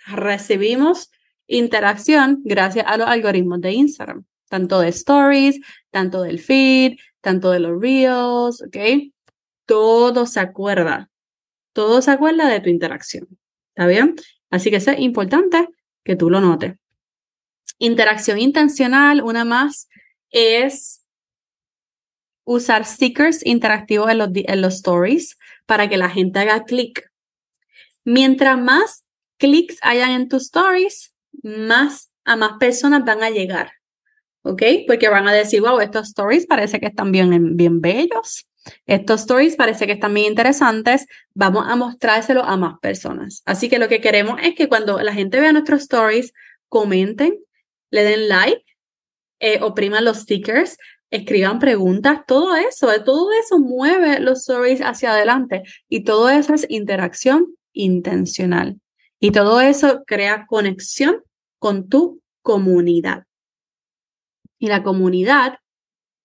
recibimos 0.06 1.10
interacción 1.46 2.40
gracias 2.44 2.86
a 2.88 2.96
los 2.96 3.08
algoritmos 3.08 3.60
de 3.60 3.72
Instagram, 3.72 4.24
tanto 4.48 4.80
de 4.80 4.88
stories, 4.88 5.60
tanto 5.90 6.22
del 6.22 6.38
feed, 6.38 6.96
tanto 7.20 7.50
de 7.50 7.60
los 7.60 7.80
reels, 7.80 8.62
¿ok? 8.62 9.12
Todo 9.66 10.26
se 10.26 10.40
acuerda, 10.40 11.10
todo 11.72 12.02
se 12.02 12.10
acuerda 12.10 12.48
de 12.48 12.60
tu 12.60 12.68
interacción. 12.68 13.28
¿Está 13.74 13.86
bien? 13.86 14.14
Así 14.50 14.70
que 14.70 14.76
eso 14.76 14.90
es 14.90 15.00
importante 15.00 15.68
que 16.04 16.16
tú 16.16 16.30
lo 16.30 16.40
notes. 16.40 16.74
Interacción 17.78 18.38
intencional, 18.38 19.22
una 19.22 19.44
más, 19.44 19.88
es 20.30 21.04
usar 22.44 22.84
stickers 22.84 23.44
interactivos 23.44 24.10
en 24.10 24.18
los, 24.18 24.30
en 24.34 24.60
los 24.60 24.74
stories 24.74 25.38
para 25.66 25.88
que 25.88 25.96
la 25.96 26.10
gente 26.10 26.38
haga 26.38 26.64
clic. 26.64 27.10
Mientras 28.04 28.58
más 28.58 29.04
clics 29.38 29.78
hayan 29.82 30.10
en 30.12 30.28
tus 30.28 30.44
stories, 30.44 31.14
más 31.42 32.12
a 32.24 32.36
más 32.36 32.52
personas 32.58 33.04
van 33.04 33.22
a 33.22 33.30
llegar. 33.30 33.72
¿Ok? 34.42 34.62
Porque 34.86 35.08
van 35.08 35.28
a 35.28 35.32
decir, 35.32 35.60
wow, 35.60 35.80
estos 35.80 36.08
stories 36.08 36.46
parece 36.46 36.80
que 36.80 36.86
están 36.86 37.12
bien, 37.12 37.56
bien 37.56 37.80
bellos. 37.80 38.46
Estos 38.86 39.22
stories 39.22 39.56
parece 39.56 39.86
que 39.86 39.92
están 39.92 40.14
bien 40.14 40.26
interesantes. 40.26 41.06
Vamos 41.34 41.66
a 41.68 41.76
mostrárselo 41.76 42.42
a 42.44 42.56
más 42.56 42.78
personas. 42.80 43.42
Así 43.44 43.68
que 43.68 43.78
lo 43.78 43.88
que 43.88 44.00
queremos 44.00 44.40
es 44.42 44.54
que 44.54 44.68
cuando 44.68 45.00
la 45.00 45.12
gente 45.12 45.40
vea 45.40 45.52
nuestros 45.52 45.82
stories, 45.82 46.32
comenten, 46.68 47.38
le 47.90 48.04
den 48.04 48.28
like, 48.28 48.64
eh, 49.40 49.58
opriman 49.60 50.04
los 50.04 50.18
stickers, 50.18 50.76
escriban 51.12 51.58
preguntas, 51.58 52.22
todo 52.26 52.56
eso, 52.56 52.88
todo 53.04 53.30
eso 53.32 53.58
mueve 53.58 54.18
los 54.18 54.40
stories 54.40 54.80
hacia 54.80 55.12
adelante 55.12 55.62
y 55.88 56.04
todo 56.04 56.30
eso 56.30 56.54
es 56.54 56.66
interacción 56.68 57.54
intencional. 57.72 58.80
Y 59.20 59.30
todo 59.30 59.60
eso 59.60 60.02
crea 60.06 60.46
conexión 60.46 61.22
con 61.58 61.88
tu 61.88 62.22
comunidad. 62.40 63.24
Y 64.58 64.68
la 64.68 64.82
comunidad 64.82 65.58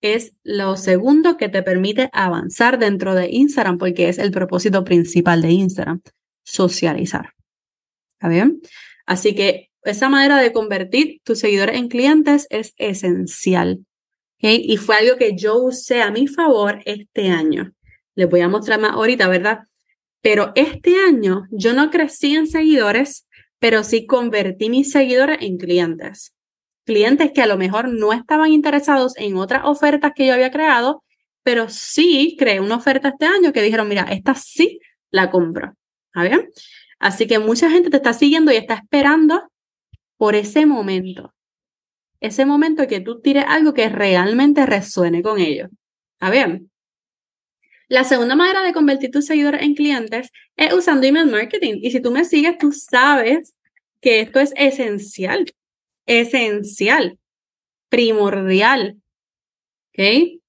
es 0.02 0.38
lo 0.44 0.78
segundo 0.78 1.38
que 1.38 1.50
te 1.50 1.64
permite 1.64 2.10
avanzar 2.14 2.80
dentro 2.80 3.14
de 3.14 3.30
Instagram 3.30 3.78
porque 3.78 4.08
es 4.08 4.18
el 4.18 4.32
propósito 4.32 4.84
principal 4.84 5.42
de 5.42 5.52
Instagram, 5.52 6.02
socializar. 6.46 7.34
¿Está 8.14 8.30
bien? 8.30 8.62
Así 9.06 9.36
que 9.36 9.70
esa 9.84 10.08
manera 10.08 10.38
de 10.38 10.54
convertir 10.54 11.20
tus 11.24 11.40
seguidores 11.40 11.76
en 11.76 11.90
clientes 11.90 12.48
es 12.50 12.74
esencial. 12.78 13.86
Y 14.40 14.78
fue 14.78 14.98
algo 14.98 15.18
que 15.18 15.36
yo 15.36 15.58
usé 15.58 16.02
a 16.02 16.12
mi 16.12 16.28
favor 16.28 16.82
este 16.86 17.30
año. 17.30 17.74
Les 18.16 18.30
voy 18.30 18.42
a 18.42 18.48
mostrar 18.48 18.80
más 18.80 18.92
ahorita, 18.92 19.28
¿verdad? 19.28 19.62
Pero 20.22 20.52
este 20.56 20.96
año 20.96 21.48
yo 21.52 21.74
no 21.74 21.90
crecí 21.90 22.36
en 22.36 22.48
seguidores, 22.48 23.28
pero 23.60 23.84
sí 23.84 24.06
convertí 24.06 24.70
mis 24.70 24.92
seguidores 24.92 25.40
en 25.42 25.58
clientes. 25.58 26.36
Clientes 26.86 27.32
que 27.34 27.42
a 27.42 27.48
lo 27.48 27.58
mejor 27.58 27.90
no 27.90 28.14
estaban 28.14 28.52
interesados 28.52 29.18
en 29.18 29.38
otras 29.38 29.64
ofertas 29.66 30.14
que 30.16 30.28
yo 30.28 30.34
había 30.34 30.52
creado, 30.52 31.04
pero 31.44 31.70
sí 31.70 32.36
creé 32.38 32.60
una 32.60 32.76
oferta 32.76 33.10
este 33.10 33.26
año 33.26 33.52
que 33.52 33.62
dijeron, 33.62 33.88
mira, 33.88 34.04
esta 34.04 34.36
sí 34.36 34.80
la 35.10 35.32
compro. 35.32 35.76
¿Está? 36.14 36.46
Así 37.00 37.28
que 37.28 37.40
mucha 37.40 37.70
gente 37.70 37.90
te 37.90 37.98
está 37.98 38.14
siguiendo 38.14 38.52
y 38.52 38.56
está 38.56 38.76
esperando 38.76 39.50
por 40.18 40.36
ese 40.36 40.66
momento 40.66 41.34
ese 42.20 42.46
momento 42.46 42.88
que 42.88 43.00
tú 43.00 43.22
tires 43.22 43.46
algo 43.48 43.74
que 43.74 43.90
realmente 43.90 44.66
resuene 44.66 45.22
con 45.22 45.40
ellos. 45.40 45.70
¿Está 46.14 46.32
bien? 46.32 46.72
La 47.90 48.04
segunda 48.04 48.36
manera 48.36 48.64
de 48.64 48.74
convertir 48.74 49.12
tus 49.12 49.26
seguidores 49.26 49.62
en 49.62 49.76
clientes 49.76 50.30
es 50.58 50.74
usando 50.74 51.08
email 51.08 51.28
marketing. 51.28 51.80
Y 51.82 51.92
si 51.92 52.02
tú 52.02 52.12
me 52.12 52.26
sigues, 52.26 52.58
tú 52.58 52.72
sabes 52.72 53.56
que 54.02 54.20
esto 54.20 54.40
es 54.40 54.54
esencial, 54.58 55.46
esencial, 56.06 57.18
primordial. 57.90 58.98
¿Ok? 59.94 60.42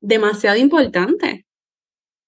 Demasiado 0.00 0.56
importante. 0.56 1.44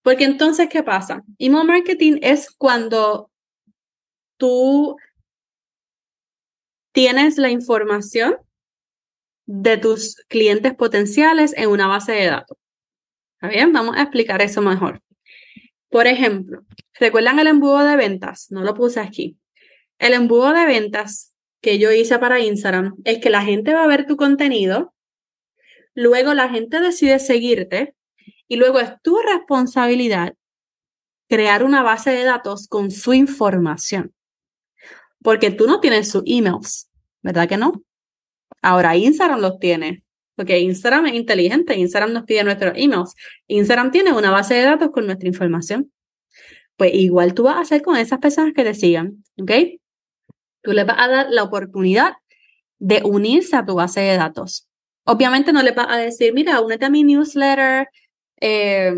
Porque 0.03 0.25
entonces, 0.25 0.69
¿qué 0.69 0.83
pasa? 0.83 1.25
Email 1.39 1.67
marketing 1.67 2.19
es 2.23 2.51
cuando 2.51 3.31
tú 4.37 4.97
tienes 6.97 7.37
la 7.37 7.51
información 7.51 8.39
de 9.45 9.77
tus 9.77 10.17
clientes 10.29 10.75
potenciales 10.75 11.53
en 11.55 11.69
una 11.69 11.89
base 11.89 12.13
de 12.13 12.25
datos. 12.25 12.57
¿Está 13.35 13.49
bien? 13.49 13.71
Vamos 13.75 13.99
a 13.99 14.03
explicar 14.05 14.41
eso 14.41 14.63
mejor. 14.63 15.03
Por 15.91 16.07
ejemplo, 16.07 16.63
¿recuerdan 16.99 17.39
el 17.39 17.49
embudo 17.49 17.85
de 17.85 17.97
ventas? 17.97 18.47
No 18.49 18.63
lo 18.63 18.73
puse 18.73 19.01
aquí. 19.01 19.37
El 19.99 20.15
embudo 20.15 20.55
de 20.55 20.65
ventas 20.65 21.35
que 21.61 21.79
yo 21.79 21.93
hice 21.93 22.19
para 22.19 22.41
Instagram 22.41 22.95
es 23.05 23.19
que 23.19 23.29
la 23.29 23.43
gente 23.43 23.75
va 23.75 23.85
a 23.85 23.89
ver 23.89 24.07
tu 24.07 24.17
contenido, 24.17 24.95
luego 25.93 26.33
la 26.33 26.49
gente 26.49 26.81
decide 26.81 27.19
seguirte 27.19 27.95
y 28.49 28.57
luego 28.57 28.81
es 28.81 28.95
tu 29.03 29.19
responsabilidad 29.19 30.33
crear 31.29 31.63
una 31.63 31.83
base 31.83 32.13
de 32.13 32.25
datos 32.25 32.69
con 32.69 32.91
su 32.91 33.13
información 33.13 34.15
porque 35.27 35.51
tú 35.51 35.67
no 35.67 35.81
tienes 35.81 36.09
sus 36.09 36.23
emails, 36.25 36.86
¿verdad 37.27 37.49
que 37.49 37.57
no? 37.57 37.83
Ahora 38.63 38.97
Instagram 38.97 39.41
los 39.41 39.59
tiene, 39.59 40.05
porque 40.37 40.61
Instagram 40.61 41.07
es 41.07 41.15
inteligente, 41.15 41.77
Instagram 41.77 42.13
nos 42.13 42.25
pide 42.25 42.45
nuestros 42.45 42.73
emails. 42.77 43.15
Instagram 43.49 43.91
tiene 43.91 44.13
una 44.13 44.31
base 44.31 44.55
de 44.55 44.63
datos 44.63 44.91
con 44.93 45.07
nuestra 45.07 45.29
información. 45.29 45.93
Pues 46.77 46.95
igual 46.95 47.35
tú 47.35 47.43
vas 47.45 47.57
a 47.57 47.61
hacer 47.61 47.83
con 47.83 47.97
esas 47.97 48.21
personas 48.21 48.53
que 48.55 48.63
te 48.63 48.75
sigan, 48.75 49.25
¿ok? 49.41 49.51
Tú 50.63 50.73
les 50.73 50.87
vas 50.87 50.99
a 51.01 51.09
dar 51.09 51.27
la 51.31 51.43
oportunidad 51.43 52.15
de 52.79 53.03
unirse 53.05 53.57
a 53.57 53.67
tu 53.67 53.75
base 53.75 54.01
de 54.01 54.17
datos. 54.17 54.69
Obviamente 55.05 55.53
no 55.53 55.63
les 55.63 55.75
vas 55.75 55.89
a 55.89 55.97
decir, 55.97 56.33
mira, 56.33 56.61
únete 56.61 56.85
a 56.85 56.91
mi 56.91 57.03
newsletter 57.03 57.89
eh, 58.41 58.95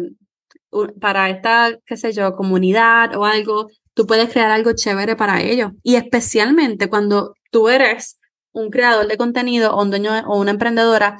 para 1.01 1.31
esta, 1.31 1.79
qué 1.87 1.97
sé 1.97 2.13
yo, 2.13 2.35
comunidad 2.37 3.17
o 3.17 3.25
algo 3.25 3.69
tú 3.95 4.07
puedes 4.07 4.31
crear 4.31 4.53
algo 4.53 4.75
chévere 4.75 5.17
para 5.17 5.43
ellos. 5.43 5.73
Y 5.83 5.97
especialmente 5.97 6.89
cuando 6.89 7.35
tú 7.51 7.69
eres 7.69 8.18
un 8.53 8.71
creador 8.71 9.07
de 9.07 9.17
contenido 9.17 9.75
o 9.75 9.83
un 9.83 9.91
dueño 9.91 10.13
o 10.27 10.39
una 10.39 10.51
emprendedora 10.51 11.19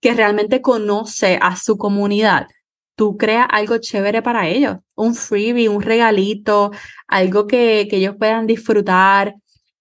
que 0.00 0.14
realmente 0.14 0.60
conoce 0.60 1.38
a 1.40 1.56
su 1.56 1.78
comunidad, 1.78 2.48
tú 2.96 3.16
creas 3.16 3.46
algo 3.50 3.78
chévere 3.78 4.22
para 4.22 4.48
ellos, 4.48 4.76
un 4.94 5.14
freebie, 5.14 5.68
un 5.68 5.82
regalito, 5.82 6.72
algo 7.06 7.46
que, 7.46 7.86
que 7.88 7.96
ellos 7.96 8.16
puedan 8.18 8.46
disfrutar 8.46 9.34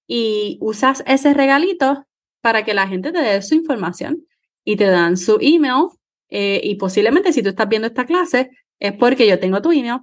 y 0.07 0.57
usas 0.61 1.03
ese 1.07 1.33
regalito 1.33 2.05
para 2.41 2.63
que 2.63 2.73
la 2.73 2.87
gente 2.87 3.11
te 3.11 3.19
dé 3.21 3.41
su 3.41 3.55
información 3.55 4.25
y 4.63 4.75
te 4.75 4.85
dan 4.85 5.17
su 5.17 5.37
email 5.41 5.87
eh, 6.29 6.61
y 6.63 6.75
posiblemente 6.75 7.33
si 7.33 7.43
tú 7.43 7.49
estás 7.49 7.67
viendo 7.67 7.87
esta 7.87 8.05
clase 8.05 8.49
es 8.79 8.93
porque 8.93 9.27
yo 9.27 9.39
tengo 9.39 9.61
tu 9.61 9.71
email 9.71 9.99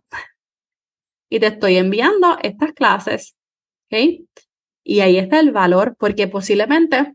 y 1.30 1.40
te 1.40 1.46
estoy 1.46 1.76
enviando 1.76 2.38
estas 2.42 2.72
clases. 2.72 3.36
¿Ok? 3.90 4.26
Y 4.88 5.00
ahí 5.00 5.18
está 5.18 5.38
el 5.38 5.52
valor 5.52 5.96
porque 5.98 6.28
posiblemente 6.28 7.12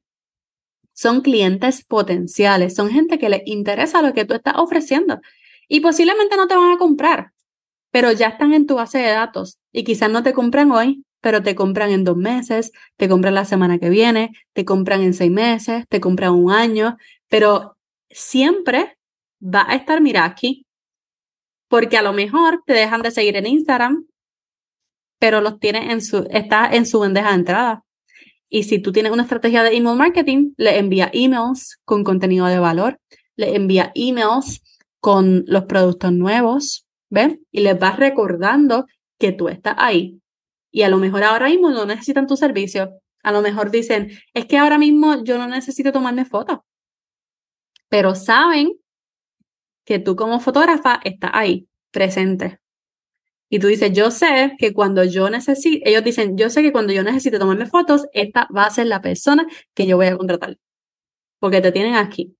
son 0.94 1.22
clientes 1.22 1.84
potenciales, 1.84 2.76
son 2.76 2.92
gente 2.92 3.18
que 3.18 3.30
les 3.30 3.42
interesa 3.46 4.04
lo 4.04 4.14
que 4.14 4.26
tú 4.26 4.36
estás 4.36 4.54
ofreciendo 4.58 5.20
y 5.68 5.80
posiblemente 5.80 6.38
no 6.38 6.48
te 6.48 6.56
van 6.56 6.72
a 6.72 6.78
comprar, 6.78 7.32
pero 7.90 8.12
ya 8.12 8.28
están 8.28 8.54
en 8.54 8.68
tu 8.68 8.76
base 8.76 9.00
de 9.00 9.10
datos 9.10 9.58
y 9.72 9.84
quizás 9.84 10.12
no 10.12 10.22
te 10.22 10.34
compran 10.34 10.72
hoy, 10.72 11.04
pero 11.20 11.42
te 11.42 11.56
compran 11.56 11.90
en 11.90 12.04
dos 12.04 12.16
meses, 12.16 12.74
te 12.96 13.10
compran 13.10 13.34
la 13.34 13.46
semana 13.46 13.80
que 13.80 13.90
viene, 13.90 14.30
te 14.54 14.66
compran 14.66 15.02
en 15.02 15.16
seis 15.16 15.32
meses, 15.32 15.86
te 15.90 16.00
compran 16.00 16.34
un 16.34 16.52
año, 16.52 16.98
pero 17.28 17.76
siempre 18.12 19.00
va 19.44 19.66
a 19.68 19.74
estar, 19.74 20.00
mira 20.00 20.26
aquí, 20.26 20.68
porque 21.70 21.98
a 21.98 22.04
lo 22.04 22.14
mejor 22.14 22.62
te 22.68 22.74
dejan 22.74 23.02
de 23.02 23.10
seguir 23.10 23.36
en 23.36 23.48
Instagram, 23.48 24.06
pero 25.24 25.40
los 25.40 25.58
tienes 25.58 25.90
en 25.90 26.02
su, 26.02 26.28
está 26.32 26.68
en 26.70 26.86
su 26.86 27.00
bandeja 27.00 27.30
de 27.30 27.36
entrada. 27.36 27.86
Y 28.50 28.64
si 28.64 28.80
tú 28.80 28.92
tienes 28.92 29.14
una 29.14 29.24
estrategia 29.24 29.64
de 29.64 29.74
email 29.74 29.96
marketing, 29.96 30.52
le 30.58 30.78
envía 30.78 31.10
emails 31.14 31.80
con 31.86 32.04
contenido 32.04 32.46
de 32.48 32.60
valor, 32.60 33.00
le 33.38 33.56
envía 33.56 33.94
emails 33.96 34.62
con 35.00 35.46
los 35.48 35.64
productos 35.64 36.12
nuevos, 36.12 36.86
¿ves? 37.10 37.38
Y 37.54 37.62
les 37.62 37.80
vas 37.80 37.96
recordando 37.96 38.86
que 39.18 39.32
tú 39.32 39.48
estás 39.48 39.76
ahí. 39.78 40.20
Y 40.72 40.82
a 40.82 40.90
lo 40.90 40.98
mejor 40.98 41.24
ahora 41.24 41.48
mismo 41.48 41.70
no 41.70 41.86
necesitan 41.86 42.28
tu 42.28 42.36
servicio. 42.36 42.92
A 43.24 43.32
lo 43.32 43.42
mejor 43.42 43.72
dicen, 43.72 44.12
es 44.34 44.46
que 44.46 44.58
ahora 44.58 44.78
mismo 44.78 45.24
yo 45.24 45.38
no 45.38 45.48
necesito 45.48 45.94
tomarme 45.94 46.26
fotos. 46.26 46.58
Pero 47.88 48.14
saben 48.14 48.74
que 49.86 50.00
tú 50.00 50.18
como 50.18 50.42
fotógrafa 50.42 51.00
estás 51.02 51.32
ahí, 51.34 51.70
presente. 51.92 52.60
Y 53.54 53.60
tú 53.60 53.68
dices, 53.68 53.94
yo 53.94 54.10
sé 54.10 54.56
que 54.58 54.74
cuando 54.74 55.04
yo 55.04 55.30
necesito, 55.30 55.88
ellos 55.88 56.04
dicen, 56.04 56.36
yo 56.36 56.50
sé 56.50 56.64
que 56.64 56.72
cuando 56.72 56.92
yo 56.92 57.04
necesite 57.04 57.38
tomarme 57.38 57.68
fotos, 57.68 58.08
esta 58.12 58.48
va 58.48 58.66
a 58.66 58.72
ser 58.72 58.88
la 58.88 59.00
persona 59.00 59.46
que 59.76 59.86
yo 59.86 59.96
voy 59.96 60.08
a 60.08 60.18
contratar. 60.18 60.58
Porque 61.38 61.62
te 61.62 61.72
tienen 61.72 61.94
aquí. 61.94 62.36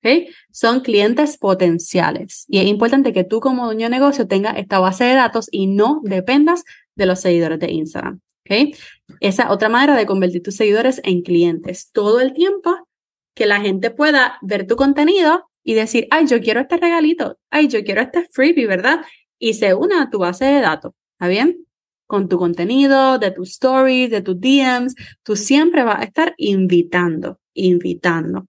¿Okay? 0.00 0.28
Son 0.52 0.80
clientes 0.80 1.38
potenciales. 1.38 2.44
Y 2.46 2.58
es 2.58 2.66
importante 2.66 3.14
que 3.14 3.24
tú 3.24 3.40
como 3.40 3.64
dueño 3.64 3.86
de 3.86 3.88
negocio 3.88 4.28
tengas 4.28 4.58
esta 4.58 4.78
base 4.80 5.04
de 5.04 5.14
datos 5.14 5.48
y 5.50 5.66
no 5.66 6.02
dependas 6.04 6.64
de 6.94 7.06
los 7.06 7.20
seguidores 7.20 7.58
de 7.58 7.70
Instagram. 7.70 8.20
¿Okay? 8.44 8.74
Esa 9.20 9.44
es 9.44 9.48
otra 9.48 9.70
manera 9.70 9.96
de 9.96 10.04
convertir 10.04 10.42
tus 10.42 10.56
seguidores 10.56 11.00
en 11.04 11.22
clientes. 11.22 11.90
Todo 11.90 12.20
el 12.20 12.34
tiempo 12.34 12.86
que 13.34 13.46
la 13.46 13.62
gente 13.62 13.90
pueda 13.90 14.36
ver 14.42 14.66
tu 14.66 14.76
contenido 14.76 15.50
y 15.64 15.72
decir, 15.72 16.06
ay, 16.10 16.26
yo 16.26 16.38
quiero 16.40 16.60
este 16.60 16.76
regalito, 16.76 17.38
ay, 17.50 17.68
yo 17.68 17.82
quiero 17.82 18.02
este 18.02 18.26
freebie, 18.30 18.66
¿verdad? 18.66 19.00
Y 19.40 19.54
se 19.54 19.74
una 19.74 20.02
a 20.02 20.10
tu 20.10 20.18
base 20.18 20.44
de 20.44 20.60
datos, 20.60 20.92
¿está 21.14 21.26
bien? 21.26 21.66
Con 22.06 22.28
tu 22.28 22.38
contenido, 22.38 23.18
de 23.18 23.30
tus 23.30 23.50
stories, 23.52 24.10
de 24.10 24.20
tus 24.20 24.38
DMs, 24.38 24.94
tú 25.22 25.34
siempre 25.34 25.82
vas 25.82 26.00
a 26.00 26.04
estar 26.04 26.34
invitando, 26.36 27.40
invitando. 27.54 28.46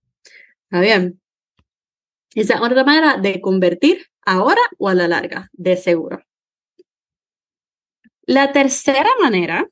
¿Está 0.66 0.82
bien? 0.82 1.22
Esa 2.36 2.56
es 2.56 2.62
otra 2.62 2.84
manera 2.84 3.18
de 3.18 3.40
convertir 3.40 4.06
ahora 4.26 4.62
o 4.78 4.90
a 4.90 4.94
la 4.94 5.08
larga, 5.08 5.50
de 5.54 5.78
seguro. 5.78 6.24
La 8.24 8.52
tercera 8.52 9.10
manera, 9.22 9.70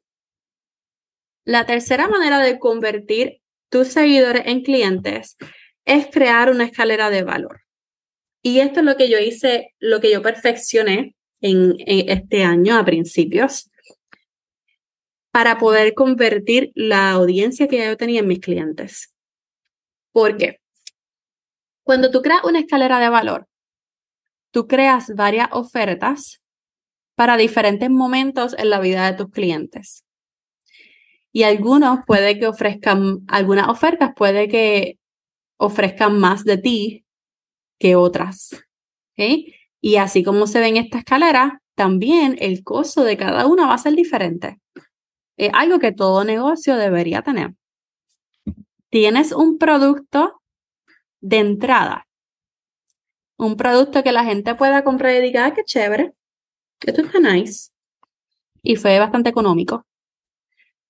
la 1.45 1.65
tercera 1.65 2.07
manera 2.07 2.39
de 2.39 2.59
convertir 2.59 3.41
tus 3.69 3.89
seguidores 3.89 4.43
en 4.45 4.61
clientes 4.61 5.37
es 5.85 6.07
crear 6.07 6.49
una 6.49 6.65
escalera 6.65 7.09
de 7.09 7.23
valor. 7.23 7.61
Y 8.41 8.59
esto 8.59 8.79
es 8.79 8.85
lo 8.85 8.95
que 8.95 9.09
yo 9.09 9.19
hice, 9.19 9.75
lo 9.79 9.99
que 9.99 10.11
yo 10.11 10.21
perfeccioné 10.21 11.15
en, 11.41 11.75
este 11.85 12.43
año 12.43 12.77
a 12.77 12.85
principios 12.85 13.69
para 15.31 15.57
poder 15.57 15.93
convertir 15.93 16.71
la 16.73 17.11
audiencia 17.11 17.67
que 17.67 17.85
yo 17.85 17.97
tenía 17.97 18.21
en 18.21 18.27
mis 18.27 18.39
clientes. 18.39 19.13
¿Por 20.11 20.37
qué? 20.37 20.59
Cuando 21.83 22.11
tú 22.11 22.21
creas 22.21 22.43
una 22.43 22.59
escalera 22.59 22.99
de 22.99 23.09
valor, 23.09 23.47
tú 24.51 24.67
creas 24.67 25.13
varias 25.15 25.49
ofertas 25.51 26.41
para 27.15 27.37
diferentes 27.37 27.89
momentos 27.89 28.55
en 28.57 28.69
la 28.69 28.79
vida 28.79 29.09
de 29.11 29.17
tus 29.17 29.29
clientes. 29.31 30.05
Y 31.31 31.43
algunos 31.43 31.99
puede 32.07 32.39
que 32.39 32.47
ofrezcan, 32.47 33.19
algunas 33.27 33.67
ofertas 33.67 34.11
puede 34.15 34.47
que 34.47 34.97
ofrezcan 35.57 36.17
más 36.17 36.43
de 36.43 36.57
ti 36.57 37.05
que 37.79 37.95
otras. 37.95 38.51
Y 39.81 39.95
así 39.97 40.23
como 40.23 40.47
se 40.47 40.59
ve 40.59 40.67
en 40.67 40.77
esta 40.77 40.99
escalera, 40.99 41.61
también 41.75 42.37
el 42.39 42.63
costo 42.63 43.03
de 43.03 43.17
cada 43.17 43.47
una 43.47 43.67
va 43.67 43.73
a 43.73 43.77
ser 43.77 43.93
diferente. 43.93 44.59
Es 45.37 45.51
algo 45.53 45.79
que 45.79 45.91
todo 45.91 46.23
negocio 46.23 46.75
debería 46.75 47.21
tener. 47.21 47.53
Tienes 48.89 49.31
un 49.31 49.57
producto 49.57 50.41
de 51.21 51.37
entrada. 51.37 52.07
Un 53.37 53.55
producto 53.55 54.03
que 54.03 54.11
la 54.11 54.25
gente 54.25 54.55
pueda 54.55 54.83
comprar 54.83 55.15
y 55.15 55.21
diga, 55.21 55.45
ah, 55.45 55.53
qué 55.53 55.63
chévere, 55.63 56.13
esto 56.81 57.01
está 57.01 57.19
nice. 57.19 57.71
Y 58.61 58.75
fue 58.75 58.99
bastante 58.99 59.29
económico. 59.29 59.85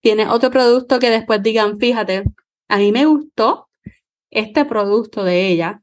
Tiene 0.02 0.28
otro 0.28 0.50
producto 0.50 1.00
que 1.00 1.10
después 1.10 1.44
digan, 1.44 1.78
fíjate, 1.78 2.24
a 2.68 2.78
mí 2.78 2.92
me 2.92 3.06
gustó 3.06 3.70
este 4.32 4.66
producto 4.66 5.24
de 5.24 5.50
ella. 5.50 5.82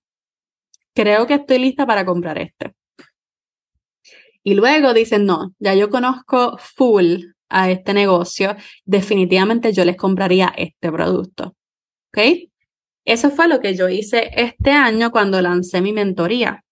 Creo 0.97 1.27
que 1.27 1.35
estoy 1.35 1.59
lista 1.59 1.87
para 1.87 2.07
comprar 2.07 2.39
este. 2.39 2.75
Y 4.43 4.55
luego 4.55 4.95
dicen, 4.95 5.27
no, 5.27 5.53
ya 5.59 5.75
yo 5.75 5.91
conozco 5.91 6.57
full 6.59 7.17
a 7.51 7.71
este 7.71 7.93
negocio, 7.93 8.57
definitivamente 8.87 9.75
yo 9.75 9.85
les 9.85 9.97
compraría 9.97 10.55
este 10.57 10.91
producto. 10.91 11.55
¿Ok? 12.09 12.49
Eso 13.05 13.31
fue 13.31 13.47
lo 13.47 13.61
que 13.61 13.77
yo 13.77 13.91
hice 13.91 14.31
este 14.37 14.71
año 14.71 15.13
cuando 15.13 15.43
lancé 15.43 15.83
mi 15.83 15.93
mentoría. 15.93 16.65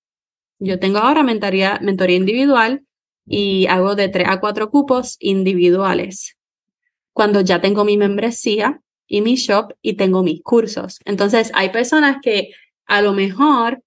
Yo 0.59 0.79
tengo 0.79 1.01
ahora 1.01 1.23
mentoría, 1.23 1.79
mentoría 1.83 2.17
individual 2.17 2.83
y 3.27 3.67
hago 3.67 3.95
de 3.95 4.09
tres 4.09 4.29
a 4.29 4.41
cuatro 4.41 4.71
cupos 4.71 5.17
individuales. 5.21 6.39
Cuando 7.13 7.43
ya 7.43 7.61
tengo 7.61 7.85
mi 7.85 7.99
membresía 7.99 8.81
y 9.07 9.21
mi 9.21 9.35
shop 9.35 9.75
y 9.83 9.95
tengo 9.95 10.23
mis 10.23 10.43
cursos. 10.43 10.99
Entonces, 11.05 11.53
hay 11.55 11.69
personas 11.69 12.17
que 12.23 12.53
a 12.87 13.03
lo 13.03 13.13
mejor 13.13 13.84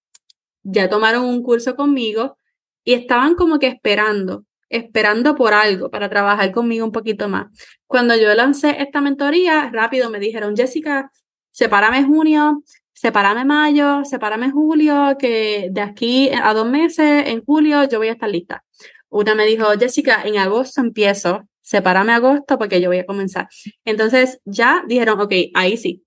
ya 0.67 0.89
tomaron 0.89 1.25
un 1.25 1.41
curso 1.41 1.75
conmigo 1.75 2.37
y 2.83 2.93
estaban 2.93 3.35
como 3.35 3.57
que 3.57 3.67
esperando, 3.67 4.45
esperando 4.69 5.35
por 5.35 5.53
algo 5.53 5.89
para 5.89 6.09
trabajar 6.09 6.51
conmigo 6.51 6.85
un 6.85 6.91
poquito 6.91 7.29
más. 7.29 7.47
Cuando 7.85 8.15
yo 8.15 8.33
lancé 8.33 8.81
esta 8.81 8.99
mentoría, 9.01 9.69
rápido 9.71 10.09
me 10.09 10.19
dijeron, 10.19 10.55
Jessica, 10.55 11.09
sepárame 11.51 12.03
junio, 12.03 12.63
sepárame 12.93 13.45
mayo, 13.45 14.03
sepárame 14.03 14.51
julio, 14.51 15.15
que 15.17 15.69
de 15.71 15.81
aquí 15.81 16.29
a 16.29 16.53
dos 16.53 16.69
meses, 16.69 17.27
en 17.27 17.43
julio, 17.45 17.87
yo 17.87 17.99
voy 17.99 18.09
a 18.09 18.13
estar 18.13 18.29
lista. 18.29 18.63
Una 19.09 19.35
me 19.35 19.45
dijo, 19.45 19.65
Jessica, 19.79 20.23
en 20.23 20.37
agosto 20.37 20.81
empiezo, 20.81 21.47
sepárame 21.61 22.11
agosto 22.11 22.57
porque 22.57 22.81
yo 22.81 22.89
voy 22.89 22.99
a 22.99 23.05
comenzar. 23.05 23.47
Entonces 23.85 24.41
ya 24.43 24.83
dijeron, 24.85 25.21
ok, 25.21 25.31
ahí 25.53 25.77
sí, 25.77 26.03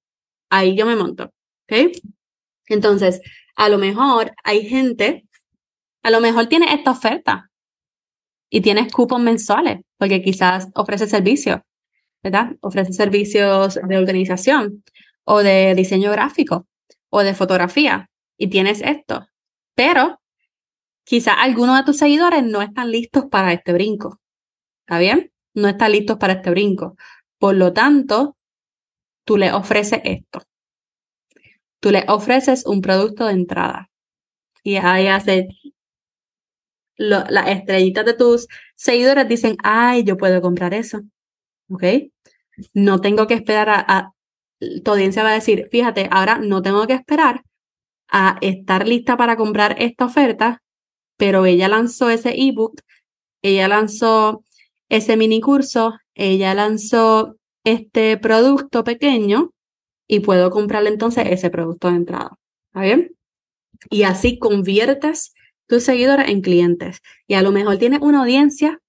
ahí 0.50 0.76
yo 0.76 0.84
me 0.84 0.96
monto, 0.96 1.32
¿ok? 1.64 1.92
Entonces, 2.68 3.20
a 3.60 3.68
lo 3.68 3.76
mejor 3.76 4.32
hay 4.42 4.66
gente, 4.66 5.28
a 6.02 6.10
lo 6.10 6.22
mejor 6.22 6.46
tiene 6.46 6.72
esta 6.72 6.92
oferta 6.92 7.50
y 8.48 8.62
tienes 8.62 8.90
cupos 8.90 9.20
mensuales 9.20 9.80
porque 9.98 10.22
quizás 10.22 10.68
ofrece 10.74 11.06
servicios, 11.06 11.60
¿verdad? 12.22 12.56
Ofrece 12.62 12.94
servicios 12.94 13.78
de 13.86 13.98
organización 13.98 14.82
o 15.24 15.42
de 15.42 15.74
diseño 15.74 16.10
gráfico 16.10 16.68
o 17.10 17.22
de 17.22 17.34
fotografía 17.34 18.08
y 18.38 18.48
tienes 18.48 18.80
esto. 18.80 19.26
Pero 19.74 20.22
quizá 21.04 21.34
algunos 21.34 21.76
de 21.76 21.84
tus 21.84 21.98
seguidores 21.98 22.42
no 22.42 22.62
están 22.62 22.90
listos 22.90 23.26
para 23.30 23.52
este 23.52 23.74
brinco. 23.74 24.22
¿Está 24.86 24.98
bien? 24.98 25.32
No 25.52 25.68
están 25.68 25.92
listos 25.92 26.16
para 26.16 26.32
este 26.32 26.48
brinco. 26.48 26.96
Por 27.38 27.56
lo 27.56 27.74
tanto, 27.74 28.38
tú 29.26 29.36
le 29.36 29.52
ofreces 29.52 30.00
esto. 30.02 30.40
Tú 31.80 31.90
le 31.90 32.04
ofreces 32.08 32.66
un 32.66 32.80
producto 32.80 33.26
de 33.26 33.32
entrada. 33.32 33.90
Y 34.62 34.76
ahí 34.76 35.06
hace 35.06 35.48
las 36.96 37.48
estrellitas 37.48 38.04
de 38.04 38.14
tus 38.14 38.46
seguidores 38.76 39.26
dicen, 39.26 39.56
ay, 39.62 40.04
yo 40.04 40.16
puedo 40.16 40.42
comprar 40.42 40.74
eso. 40.74 41.00
¿Ok? 41.70 41.84
No 42.74 43.00
tengo 43.00 43.26
que 43.26 43.34
esperar 43.34 43.68
a 43.70 44.12
tu 44.84 44.90
audiencia 44.90 45.22
va 45.22 45.30
a 45.30 45.34
decir, 45.34 45.68
fíjate, 45.70 46.08
ahora 46.10 46.38
no 46.38 46.62
tengo 46.62 46.86
que 46.86 46.94
esperar 46.94 47.42
a 48.08 48.38
estar 48.40 48.86
lista 48.86 49.16
para 49.16 49.36
comprar 49.36 49.76
esta 49.78 50.04
oferta, 50.04 50.62
pero 51.16 51.46
ella 51.46 51.68
lanzó 51.68 52.10
ese 52.10 52.34
ebook, 52.36 52.80
ella 53.42 53.68
lanzó 53.68 54.44
ese 54.88 55.16
mini 55.16 55.40
curso, 55.40 55.94
ella 56.14 56.54
lanzó 56.54 57.36
este 57.64 58.18
producto 58.18 58.84
pequeño 58.84 59.50
y 60.10 60.18
puedo 60.18 60.50
comprarle 60.50 60.90
entonces 60.90 61.24
ese 61.30 61.50
producto 61.50 61.88
de 61.88 61.94
entrada. 61.94 62.36
¿Está 62.66 62.80
bien? 62.80 63.16
Y 63.90 64.02
así 64.02 64.40
conviertes 64.40 65.34
tus 65.68 65.84
seguidores 65.84 66.28
en 66.28 66.40
clientes. 66.40 67.00
Y 67.28 67.34
a 67.34 67.42
lo 67.42 67.52
mejor 67.52 67.78
tienes 67.78 68.00
una 68.00 68.22
audiencia 68.22 68.80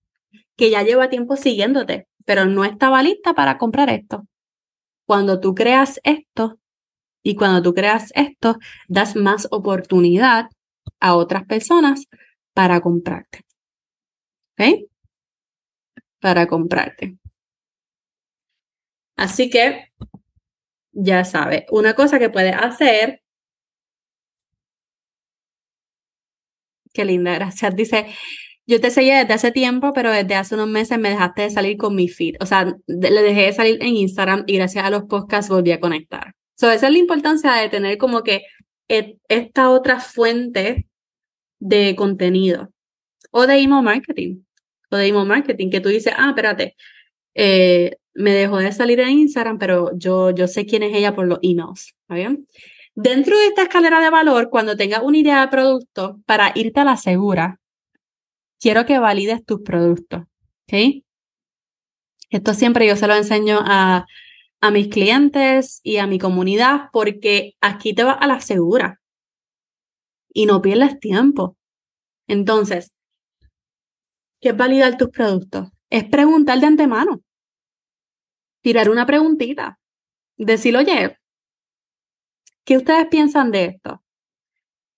que 0.55 0.71
ya 0.71 0.81
lleva 0.81 1.11
tiempo 1.11 1.35
siguiéndote, 1.35 2.07
pero 2.25 2.45
no 2.45 2.65
estaba 2.65 3.03
lista 3.03 3.35
para 3.35 3.59
comprar 3.59 3.91
esto. 3.91 4.25
Cuando 5.05 5.39
tú 5.39 5.53
creas 5.53 5.99
esto 6.03 6.57
y 7.21 7.35
cuando 7.35 7.61
tú 7.61 7.75
creas 7.75 8.11
esto, 8.15 8.57
das 8.87 9.15
más 9.15 9.47
oportunidad 9.51 10.49
a 10.99 11.15
otras 11.15 11.45
personas 11.45 12.07
para 12.53 12.81
comprarte. 12.81 13.41
¿Ok? 14.57 14.89
Para 16.19 16.47
comprarte. 16.47 17.15
Así 19.17 19.51
que, 19.51 19.90
ya 20.91 21.25
sabes, 21.25 21.63
una 21.71 21.93
cosa 21.95 22.19
que 22.19 22.29
puedes 22.29 22.55
hacer. 22.55 23.21
Qué 26.93 27.05
linda, 27.05 27.33
gracias. 27.35 27.75
Dice, 27.75 28.07
yo 28.67 28.81
te 28.81 28.91
seguía 28.91 29.19
desde 29.19 29.33
hace 29.33 29.51
tiempo, 29.51 29.93
pero 29.93 30.11
desde 30.11 30.35
hace 30.35 30.55
unos 30.55 30.67
meses 30.67 30.99
me 30.99 31.09
dejaste 31.09 31.43
de 31.43 31.49
salir 31.49 31.77
con 31.77 31.95
mi 31.95 32.07
feed. 32.07 32.35
O 32.41 32.45
sea, 32.45 32.73
le 32.87 33.21
dejé 33.21 33.41
de 33.43 33.53
salir 33.53 33.77
en 33.81 33.95
Instagram 33.95 34.43
y 34.47 34.55
gracias 34.57 34.85
a 34.85 34.89
los 34.89 35.03
podcasts 35.03 35.49
volví 35.49 35.71
a 35.71 35.79
conectar. 35.79 36.35
So, 36.55 36.69
esa 36.71 36.87
es 36.87 36.93
la 36.93 36.99
importancia 36.99 37.53
de 37.53 37.69
tener 37.69 37.97
como 37.97 38.23
que 38.23 38.43
e, 38.87 39.17
esta 39.29 39.69
otra 39.71 39.99
fuente 39.99 40.87
de 41.59 41.95
contenido 41.95 42.71
o 43.31 43.47
de 43.47 43.55
email 43.57 43.83
marketing 43.83 44.43
o 44.91 44.97
de 44.97 45.07
email 45.07 45.27
marketing 45.27 45.69
que 45.69 45.81
tú 45.81 45.89
dices, 45.89 46.13
ah, 46.17 46.29
espérate, 46.29 46.75
eh, 47.35 47.97
me 48.13 48.31
dejó 48.31 48.57
de 48.57 48.71
salir 48.71 48.99
en 48.99 49.09
Instagram, 49.09 49.57
pero 49.57 49.91
yo, 49.97 50.31
yo 50.31 50.47
sé 50.47 50.65
quién 50.65 50.83
es 50.83 50.95
ella 50.95 51.15
por 51.15 51.27
los 51.27 51.39
emails. 51.41 51.93
¿Está 52.01 52.15
bien? 52.15 52.47
Dentro 52.95 53.37
de 53.37 53.47
esta 53.47 53.63
escalera 53.63 54.01
de 54.01 54.09
valor, 54.09 54.49
cuando 54.49 54.75
tengas 54.75 55.01
una 55.03 55.17
idea 55.17 55.41
de 55.41 55.47
producto, 55.47 56.19
para 56.25 56.51
irte 56.55 56.79
a 56.81 56.85
la 56.85 56.97
segura, 56.97 57.59
quiero 58.59 58.85
que 58.85 58.99
valides 58.99 59.45
tus 59.45 59.61
productos. 59.61 60.21
¿Ok? 60.63 61.03
Esto 62.29 62.53
siempre 62.53 62.87
yo 62.87 62.95
se 62.95 63.07
lo 63.07 63.15
enseño 63.15 63.59
a, 63.61 64.05
a 64.61 64.71
mis 64.71 64.87
clientes 64.87 65.81
y 65.83 65.97
a 65.97 66.07
mi 66.07 66.19
comunidad 66.19 66.89
porque 66.93 67.55
aquí 67.61 67.93
te 67.93 68.03
vas 68.03 68.17
a 68.19 68.27
la 68.27 68.39
segura 68.39 69.01
y 70.33 70.45
no 70.45 70.61
pierdes 70.61 70.99
tiempo. 70.99 71.57
Entonces, 72.27 72.93
¿qué 74.39 74.49
es 74.49 74.57
validar 74.57 74.97
tus 74.97 75.09
productos? 75.09 75.69
Es 75.89 76.05
preguntar 76.05 76.59
de 76.59 76.67
antemano. 76.67 77.21
Tirar 78.61 78.89
una 78.89 79.05
preguntita. 79.05 79.79
Decir, 80.37 80.75
oye, 80.77 81.17
¿qué 82.63 82.77
ustedes 82.77 83.07
piensan 83.07 83.51
de 83.51 83.65
esto? 83.65 84.01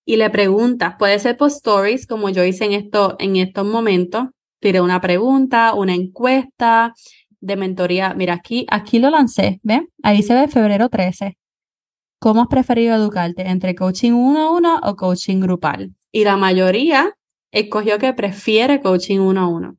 Y 0.05 0.17
le 0.17 0.29
preguntas, 0.29 0.95
puede 0.99 1.17
ser 1.19 1.37
por 1.37 1.49
stories, 1.49 2.07
como 2.07 2.29
yo 2.29 2.43
hice 2.43 2.65
en, 2.65 2.73
esto, 2.73 3.15
en 3.19 3.37
estos 3.37 3.65
momentos. 3.65 4.27
Tiré 4.59 4.81
una 4.81 4.99
pregunta, 4.99 5.73
una 5.73 5.93
encuesta 5.93 6.93
de 7.39 7.55
mentoría. 7.55 8.13
Mira, 8.13 8.33
aquí, 8.33 8.65
aquí 8.69 8.99
lo 8.99 9.09
lancé, 9.09 9.59
¿ves? 9.63 9.81
Ahí 10.01 10.23
se 10.23 10.33
ve 10.33 10.47
febrero 10.47 10.89
13. 10.89 11.37
¿Cómo 12.19 12.41
has 12.41 12.47
preferido 12.47 12.95
educarte 12.95 13.49
entre 13.49 13.75
coaching 13.75 14.13
uno 14.13 14.39
a 14.39 14.51
uno 14.51 14.79
o 14.83 14.95
coaching 14.95 15.41
grupal? 15.41 15.93
Y 16.11 16.23
la 16.23 16.37
mayoría 16.37 17.13
escogió 17.51 17.99
que 17.99 18.13
prefiere 18.13 18.81
coaching 18.81 19.19
uno 19.19 19.41
a 19.41 19.47
uno, 19.47 19.77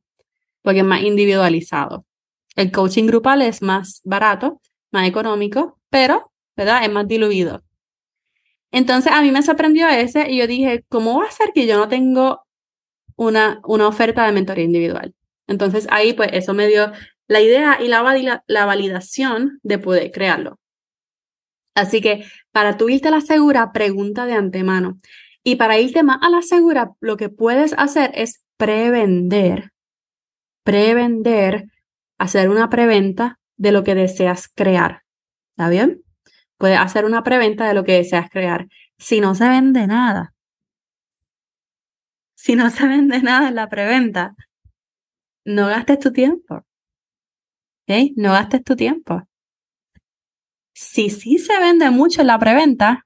porque 0.61 0.79
es 0.79 0.85
más 0.85 1.01
individualizado. 1.01 2.05
El 2.55 2.71
coaching 2.71 3.05
grupal 3.05 3.41
es 3.41 3.61
más 3.61 4.01
barato, 4.03 4.61
más 4.91 5.07
económico, 5.07 5.79
pero, 5.89 6.31
¿verdad? 6.55 6.83
Es 6.83 6.91
más 6.91 7.07
diluido. 7.07 7.63
Entonces 8.71 9.11
a 9.11 9.21
mí 9.21 9.31
me 9.31 9.41
sorprendió 9.41 9.87
ese 9.87 10.29
y 10.29 10.37
yo 10.37 10.47
dije, 10.47 10.83
¿cómo 10.89 11.19
va 11.19 11.27
a 11.27 11.31
ser 11.31 11.51
que 11.53 11.65
yo 11.65 11.77
no 11.77 11.87
tengo 11.87 12.45
una, 13.15 13.61
una 13.63 13.87
oferta 13.87 14.25
de 14.25 14.31
mentoría 14.31 14.65
individual? 14.65 15.13
Entonces 15.47 15.87
ahí 15.91 16.13
pues 16.13 16.29
eso 16.33 16.53
me 16.53 16.67
dio 16.67 16.91
la 17.27 17.41
idea 17.41 17.77
y 17.81 17.87
la, 17.87 18.43
la 18.47 18.65
validación 18.65 19.59
de 19.63 19.77
poder 19.79 20.11
crearlo. 20.11 20.59
Así 21.73 22.01
que 22.01 22.25
para 22.51 22.77
tú 22.77 22.89
irte 22.89 23.09
a 23.09 23.11
la 23.11 23.21
segura, 23.21 23.71
pregunta 23.71 24.25
de 24.25 24.33
antemano. 24.33 24.99
Y 25.43 25.57
para 25.57 25.77
irte 25.79 26.03
más 26.03 26.19
a 26.21 26.29
la 26.29 26.41
segura, 26.41 26.93
lo 26.99 27.17
que 27.17 27.29
puedes 27.29 27.73
hacer 27.77 28.11
es 28.15 28.43
prevender, 28.57 29.71
prevender, 30.63 31.65
hacer 32.17 32.49
una 32.49 32.69
preventa 32.69 33.39
de 33.57 33.71
lo 33.71 33.83
que 33.83 33.95
deseas 33.95 34.47
crear. 34.47 35.01
¿Está 35.51 35.69
bien? 35.69 36.01
Puedes 36.57 36.79
hacer 36.79 37.05
una 37.05 37.23
preventa 37.23 37.67
de 37.67 37.73
lo 37.73 37.83
que 37.83 37.93
deseas 37.93 38.29
crear. 38.29 38.67
Si 38.97 39.19
no 39.21 39.35
se 39.35 39.47
vende 39.49 39.87
nada, 39.87 40.33
si 42.35 42.55
no 42.55 42.69
se 42.69 42.87
vende 42.87 43.21
nada 43.21 43.49
en 43.49 43.55
la 43.55 43.67
preventa, 43.69 44.35
no 45.45 45.67
gastes 45.67 45.99
tu 45.99 46.11
tiempo. 46.11 46.65
¿Ok? 47.87 48.11
No 48.15 48.31
gastes 48.33 48.63
tu 48.63 48.75
tiempo. 48.75 49.23
Si 50.73 51.09
sí 51.09 51.37
se 51.39 51.57
vende 51.59 51.89
mucho 51.89 52.21
en 52.21 52.27
la 52.27 52.37
preventa, 52.37 53.05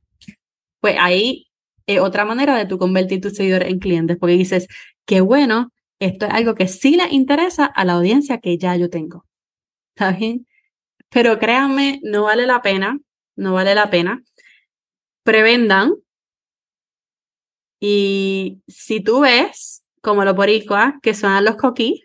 pues 0.82 0.96
ahí 1.00 1.48
es 1.86 2.00
otra 2.00 2.26
manera 2.26 2.58
de 2.58 2.66
tú 2.66 2.78
convertir 2.78 3.22
tus 3.22 3.34
seguidores 3.36 3.70
en 3.70 3.80
clientes, 3.80 4.18
porque 4.20 4.36
dices, 4.36 4.68
qué 5.06 5.22
bueno, 5.22 5.72
esto 6.00 6.26
es 6.26 6.34
algo 6.34 6.56
que 6.56 6.68
sí 6.68 6.96
le 6.96 7.08
interesa 7.10 7.66
a 7.66 7.86
la 7.86 7.94
audiencia 7.94 8.40
que 8.40 8.58
ya 8.58 8.76
yo 8.76 8.90
tengo. 8.90 9.26
¿Está 9.96 10.12
bien? 10.12 10.48
Pero 11.10 11.40
créanme, 11.40 12.00
no 12.04 12.24
vale 12.24 12.46
la 12.46 12.62
pena, 12.62 13.00
no 13.36 13.54
vale 13.54 13.76
la 13.76 13.90
pena. 13.90 14.24
Prevendan. 15.24 15.94
Y 17.82 18.62
si 18.68 19.02
tú 19.02 19.22
ves, 19.22 19.84
como 20.02 20.24
lo 20.24 20.34
boricua, 20.34 21.00
que 21.02 21.14
suenan 21.14 21.46
los 21.46 21.56
coquí, 21.56 22.04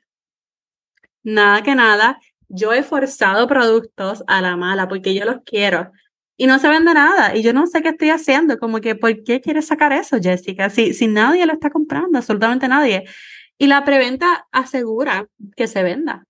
nada 1.22 1.62
que 1.62 1.74
nada, 1.74 2.18
yo 2.48 2.72
he 2.72 2.82
forzado 2.82 3.46
productos 3.48 4.22
a 4.26 4.40
la 4.40 4.56
mala 4.56 4.88
porque 4.88 5.14
yo 5.14 5.24
los 5.24 5.38
quiero 5.44 5.90
y 6.36 6.46
no 6.46 6.58
se 6.58 6.68
vende 6.68 6.94
nada 6.94 7.36
y 7.36 7.42
yo 7.42 7.52
no 7.52 7.66
sé 7.66 7.82
qué 7.82 7.90
estoy 7.90 8.10
haciendo, 8.10 8.58
como 8.58 8.80
que 8.80 8.94
¿por 8.94 9.22
qué 9.24 9.40
quieres 9.40 9.66
sacar 9.66 9.92
eso, 9.92 10.18
Jessica? 10.20 10.70
Si, 10.70 10.92
si 10.92 11.06
nadie 11.06 11.46
lo 11.46 11.52
está 11.52 11.70
comprando, 11.70 12.18
absolutamente 12.18 12.68
nadie. 12.68 13.04
Y 13.58 13.66
la 13.66 13.84
preventa 13.84 14.46
asegura 14.52 15.28
que 15.56 15.66
se 15.66 15.82
venda. 15.82 16.26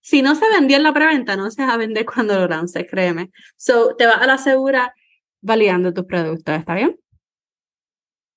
Si 0.00 0.22
no 0.22 0.34
se 0.34 0.48
vendió 0.50 0.76
en 0.76 0.82
la 0.82 0.92
preventa, 0.92 1.36
no 1.36 1.50
se 1.50 1.64
va 1.64 1.74
a 1.74 1.76
vender 1.76 2.04
cuando 2.04 2.34
lo 2.38 2.48
lances, 2.48 2.86
créeme. 2.90 3.30
So, 3.56 3.94
te 3.96 4.06
vas 4.06 4.20
a 4.20 4.26
la 4.26 4.38
segura 4.38 4.94
validando 5.40 5.92
tus 5.92 6.06
productos, 6.06 6.58
¿está 6.58 6.74
bien? 6.74 6.98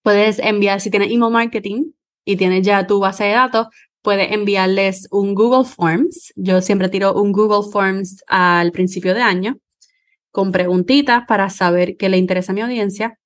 Puedes 0.03 0.39
enviar, 0.39 0.81
si 0.81 0.91
tienes 0.91 1.11
email 1.11 1.31
marketing 1.31 1.91
y 2.23 2.35
tienes 2.35 2.65
ya 2.65 2.85
tu 2.85 2.99
base 2.99 3.23
de 3.23 3.31
datos, 3.31 3.67
puede 4.03 4.35
enviarles 4.35 5.07
un 5.09 5.33
Google 5.33 5.67
Forms. 5.67 6.31
Yo 6.35 6.61
siempre 6.61 6.89
tiro 6.89 7.13
un 7.19 7.31
Google 7.31 7.71
Forms 7.71 8.23
al 8.27 8.71
principio 8.71 9.15
de 9.15 9.21
año 9.21 9.57
con 10.29 10.51
preguntitas 10.51 11.23
para 11.27 11.49
saber 11.49 11.97
qué 11.97 12.09
le 12.09 12.17
interesa 12.17 12.51
a 12.51 12.55
mi 12.55 12.61
audiencia. 12.61 13.17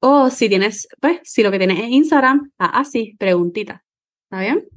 O 0.00 0.30
si 0.30 0.48
tienes, 0.48 0.88
pues, 1.00 1.20
si 1.24 1.42
lo 1.42 1.50
que 1.50 1.58
tienes 1.58 1.78
es 1.78 1.88
Instagram, 1.88 2.50
así, 2.58 3.16
preguntitas. 3.18 3.82
¿Está 4.24 4.40
bien? 4.40 4.68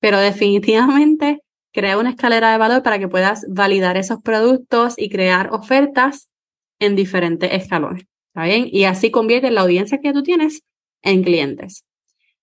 Pero 0.00 0.18
definitivamente 0.18 1.42
crea 1.72 1.98
una 1.98 2.10
escalera 2.10 2.52
de 2.52 2.58
valor 2.58 2.82
para 2.82 2.98
que 2.98 3.08
puedas 3.08 3.44
validar 3.48 3.96
esos 3.96 4.20
productos 4.22 4.94
y 4.96 5.08
crear 5.08 5.52
ofertas 5.52 6.30
en 6.78 6.96
diferentes 6.96 7.50
escalones. 7.52 8.04
¿Está 8.34 8.44
bien? 8.44 8.68
Y 8.70 8.84
así 8.84 9.10
convierte 9.10 9.50
la 9.50 9.62
audiencia 9.62 9.98
que 9.98 10.12
tú 10.12 10.22
tienes 10.22 10.62
en 11.02 11.22
clientes. 11.22 11.84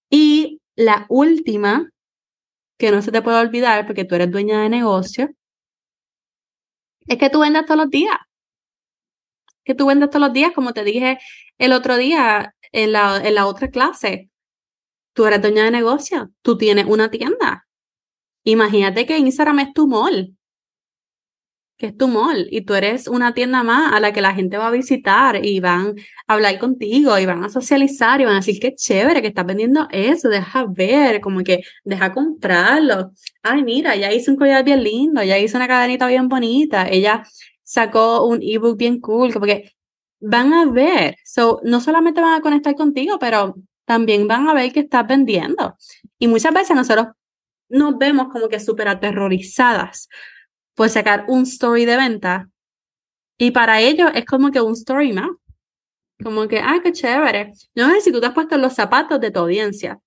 Y 0.10 0.60
la 0.76 1.06
última, 1.10 1.90
que 2.78 2.92
no 2.92 3.02
se 3.02 3.12
te 3.12 3.22
puede 3.22 3.40
olvidar 3.40 3.86
porque 3.86 4.06
tú 4.06 4.16
eres 4.16 4.32
dueña 4.32 4.62
de 4.62 4.70
negocio, 4.70 5.30
es 7.08 7.18
que 7.18 7.30
tú 7.30 7.40
vendas 7.40 7.66
todos 7.66 7.80
los 7.80 7.90
días. 7.90 8.16
Que 9.70 9.76
tú 9.76 9.86
vendas 9.86 10.10
todos 10.10 10.26
los 10.26 10.34
días, 10.34 10.52
como 10.52 10.74
te 10.74 10.84
dije 10.84 11.20
el 11.60 11.74
otro 11.74 11.96
día 11.96 12.56
en 12.72 12.92
la, 12.92 13.22
en 13.24 13.36
la 13.36 13.46
otra 13.46 13.70
clase. 13.70 14.32
Tú 15.14 15.28
eres 15.28 15.44
dueña 15.44 15.64
de 15.66 15.70
negocio, 15.70 16.32
tú 16.42 16.58
tienes 16.58 16.88
una 16.88 17.12
tienda. 17.12 17.68
Imagínate 18.44 19.06
que 19.06 19.20
Instagram 19.20 19.60
es 19.60 19.74
tu 19.76 19.88
mall 19.88 20.34
que 21.78 21.88
es 21.88 21.98
tu 21.98 22.10
mall 22.10 22.48
y 22.52 22.62
tú 22.62 22.74
eres 22.74 23.08
una 23.08 23.34
tienda 23.34 23.64
más 23.64 23.94
a 23.94 24.02
la 24.02 24.12
que 24.12 24.20
la 24.20 24.34
gente 24.34 24.58
va 24.58 24.68
a 24.68 24.72
visitar 24.72 25.46
y 25.46 25.62
van 25.62 25.96
a 26.28 26.34
hablar 26.34 26.60
contigo 26.60 27.18
y 27.18 27.26
van 27.26 27.46
a 27.46 27.50
socializar 27.50 28.20
y 28.20 28.26
van 28.26 28.34
a 28.34 28.40
decir 28.40 28.60
que 28.60 28.76
chévere 28.76 29.22
que 29.22 29.30
estás 29.30 29.46
vendiendo 29.46 29.88
eso, 29.92 30.28
deja 30.28 30.66
ver, 30.68 31.22
como 31.22 31.42
que 31.42 31.62
deja 31.86 32.12
comprarlo. 32.12 33.14
Ay, 33.44 33.64
mira, 33.64 33.96
ya 33.96 34.12
hizo 34.12 34.30
un 34.32 34.38
collar 34.38 34.66
bien 34.66 34.84
lindo, 34.84 35.24
ya 35.24 35.40
hizo 35.40 35.56
una 35.56 35.70
cadenita 35.70 36.06
bien 36.08 36.28
bonita, 36.28 36.90
ella 36.90 37.24
sacó 37.70 38.26
un 38.26 38.40
ebook 38.42 38.78
bien 38.78 39.00
cool, 39.00 39.32
porque 39.32 39.76
van 40.20 40.54
a 40.54 40.66
ver, 40.66 41.18
so, 41.24 41.62
no 41.64 41.80
solamente 41.80 42.20
van 42.20 42.34
a 42.34 42.42
conectar 42.42 42.74
contigo, 42.74 43.20
pero 43.20 43.56
también 43.86 44.28
van 44.28 44.50
a 44.50 44.56
ver 44.56 44.74
que 44.74 44.80
estás 44.80 45.06
vendiendo. 45.08 45.78
Y 46.18 46.28
muchas 46.28 46.52
veces 46.52 46.76
nosotros 46.76 47.10
nos 47.70 47.96
vemos 48.00 48.30
como 48.34 48.50
que 48.50 48.60
súper 48.60 48.88
aterrorizadas 48.88 50.10
pues 50.74 50.94
sacar 50.94 51.26
un 51.28 51.44
story 51.44 51.86
de 51.86 51.98
venta. 51.98 52.50
Y 53.38 53.52
para 53.52 53.82
ellos 53.82 54.10
es 54.16 54.26
como 54.26 54.50
que 54.50 54.62
un 54.62 54.74
story 54.74 55.14
más. 55.14 55.30
Como 56.24 56.48
que, 56.48 56.60
ah, 56.60 56.80
qué 56.82 56.92
chévere. 56.92 57.52
No 57.76 57.92
sé 57.92 58.02
si 58.02 58.12
tú 58.12 58.20
te 58.20 58.28
has 58.28 58.34
puesto 58.34 58.58
los 58.58 58.74
zapatos 58.74 59.20
de 59.20 59.30
tu 59.30 59.42
audiencia. 59.42 60.00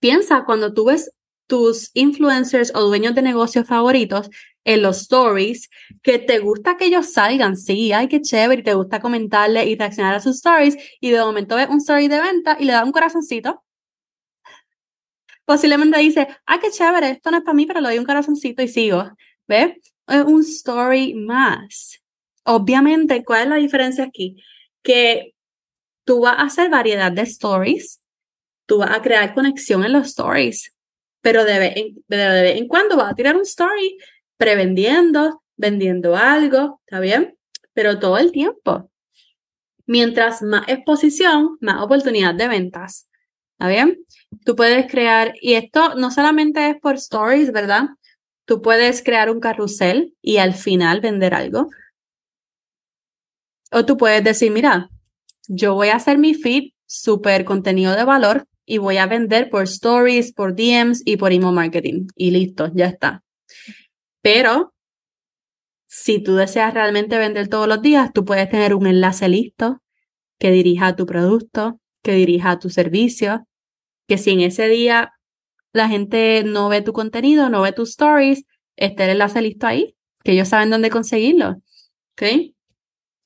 Piensa 0.00 0.44
cuando 0.44 0.74
tú 0.74 0.86
ves 0.86 1.12
tus 1.46 1.92
influencers 1.94 2.72
o 2.74 2.82
dueños 2.82 3.14
de 3.14 3.22
negocios 3.22 3.66
favoritos 3.66 4.28
en 4.68 4.82
los 4.82 5.00
stories, 5.00 5.70
que 6.02 6.18
te 6.18 6.40
gusta 6.40 6.76
que 6.76 6.84
ellos 6.84 7.10
salgan, 7.10 7.56
sí, 7.56 7.90
ay, 7.92 8.06
qué 8.06 8.20
chévere, 8.20 8.60
y 8.60 8.64
te 8.64 8.74
gusta 8.74 9.00
comentarle 9.00 9.64
y 9.64 9.76
reaccionar 9.76 10.14
a 10.14 10.20
sus 10.20 10.36
stories, 10.36 10.76
y 11.00 11.10
de 11.10 11.20
momento 11.20 11.56
ves 11.56 11.70
un 11.70 11.78
story 11.78 12.06
de 12.06 12.20
venta 12.20 12.58
y 12.60 12.66
le 12.66 12.72
da 12.72 12.84
un 12.84 12.92
corazoncito. 12.92 13.64
Posiblemente 15.46 15.98
dice, 16.00 16.28
ay, 16.44 16.58
qué 16.58 16.70
chévere, 16.70 17.08
esto 17.08 17.30
no 17.30 17.38
es 17.38 17.44
para 17.44 17.54
mí, 17.54 17.64
pero 17.64 17.80
le 17.80 17.88
doy 17.88 17.98
un 17.98 18.04
corazoncito 18.04 18.62
y 18.62 18.68
sigo. 18.68 19.10
¿Ves? 19.46 19.72
Es 20.06 20.24
un 20.24 20.42
story 20.42 21.14
más. 21.14 22.02
Obviamente, 22.44 23.24
¿cuál 23.24 23.44
es 23.44 23.48
la 23.48 23.56
diferencia 23.56 24.04
aquí? 24.04 24.36
Que 24.82 25.34
tú 26.04 26.20
vas 26.20 26.38
a 26.38 26.42
hacer 26.42 26.68
variedad 26.68 27.10
de 27.10 27.22
stories, 27.22 28.02
tú 28.66 28.78
vas 28.78 28.90
a 28.90 29.00
crear 29.00 29.32
conexión 29.32 29.82
en 29.82 29.94
los 29.94 30.08
stories, 30.08 30.76
pero 31.22 31.46
de 31.46 31.58
vez 31.58 31.76
en, 31.76 32.04
de 32.06 32.58
en 32.58 32.68
cuando 32.68 32.98
vas 32.98 33.12
a 33.12 33.14
tirar 33.14 33.34
un 33.34 33.42
story 33.42 33.96
prevendiendo, 34.38 35.42
vendiendo 35.56 36.16
algo, 36.16 36.80
¿está 36.86 37.00
bien? 37.00 37.36
Pero 37.74 37.98
todo 37.98 38.16
el 38.16 38.32
tiempo. 38.32 38.90
Mientras 39.86 40.42
más 40.42 40.66
exposición, 40.68 41.58
más 41.60 41.82
oportunidad 41.82 42.34
de 42.34 42.48
ventas. 42.48 43.08
¿Está 43.52 43.68
bien? 43.68 43.98
Tú 44.44 44.54
puedes 44.54 44.90
crear, 44.90 45.34
y 45.40 45.54
esto 45.54 45.94
no 45.96 46.10
solamente 46.10 46.70
es 46.70 46.76
por 46.80 46.94
stories, 46.94 47.52
¿verdad? 47.52 47.88
Tú 48.46 48.62
puedes 48.62 49.02
crear 49.02 49.30
un 49.30 49.40
carrusel 49.40 50.14
y 50.22 50.38
al 50.38 50.54
final 50.54 51.00
vender 51.00 51.34
algo. 51.34 51.68
O 53.72 53.84
tú 53.84 53.96
puedes 53.96 54.22
decir, 54.24 54.52
mira, 54.52 54.88
yo 55.48 55.74
voy 55.74 55.88
a 55.88 55.96
hacer 55.96 56.18
mi 56.18 56.34
feed 56.34 56.70
súper 56.86 57.44
contenido 57.44 57.94
de 57.94 58.04
valor 58.04 58.46
y 58.64 58.78
voy 58.78 58.98
a 58.98 59.06
vender 59.06 59.50
por 59.50 59.64
stories, 59.64 60.32
por 60.32 60.54
DMs 60.54 61.02
y 61.04 61.16
por 61.16 61.32
email 61.32 61.54
marketing. 61.54 62.06
Y 62.14 62.30
listo, 62.30 62.70
ya 62.74 62.86
está. 62.86 63.22
Pero 64.30 64.74
si 65.86 66.22
tú 66.22 66.34
deseas 66.34 66.74
realmente 66.74 67.16
vender 67.16 67.48
todos 67.48 67.66
los 67.66 67.80
días, 67.80 68.12
tú 68.12 68.26
puedes 68.26 68.50
tener 68.50 68.74
un 68.74 68.86
enlace 68.86 69.26
listo 69.26 69.80
que 70.38 70.50
dirija 70.50 70.88
a 70.88 70.96
tu 70.96 71.06
producto, 71.06 71.80
que 72.02 72.12
dirija 72.12 72.50
a 72.50 72.58
tu 72.58 72.68
servicio, 72.68 73.46
que 74.06 74.18
si 74.18 74.32
en 74.32 74.40
ese 74.42 74.68
día 74.68 75.14
la 75.72 75.88
gente 75.88 76.44
no 76.44 76.68
ve 76.68 76.82
tu 76.82 76.92
contenido, 76.92 77.48
no 77.48 77.62
ve 77.62 77.72
tus 77.72 77.88
stories, 77.88 78.44
esté 78.76 79.04
el 79.04 79.10
enlace 79.12 79.40
listo 79.40 79.66
ahí, 79.66 79.96
que 80.22 80.32
ellos 80.32 80.48
saben 80.48 80.68
dónde 80.68 80.90
conseguirlo. 80.90 81.56
¿Ok? 82.12 82.52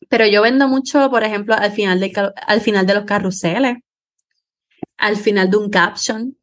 Pero 0.08 0.28
yo 0.28 0.40
vendo 0.40 0.68
mucho, 0.68 1.10
por 1.10 1.24
ejemplo, 1.24 1.56
al 1.56 1.72
final 1.72 1.98
de, 1.98 2.12
al 2.46 2.60
final 2.60 2.86
de 2.86 2.94
los 2.94 3.06
carruseles, 3.06 3.78
al 4.98 5.16
final 5.16 5.50
de 5.50 5.56
un 5.56 5.68
caption. 5.68 6.38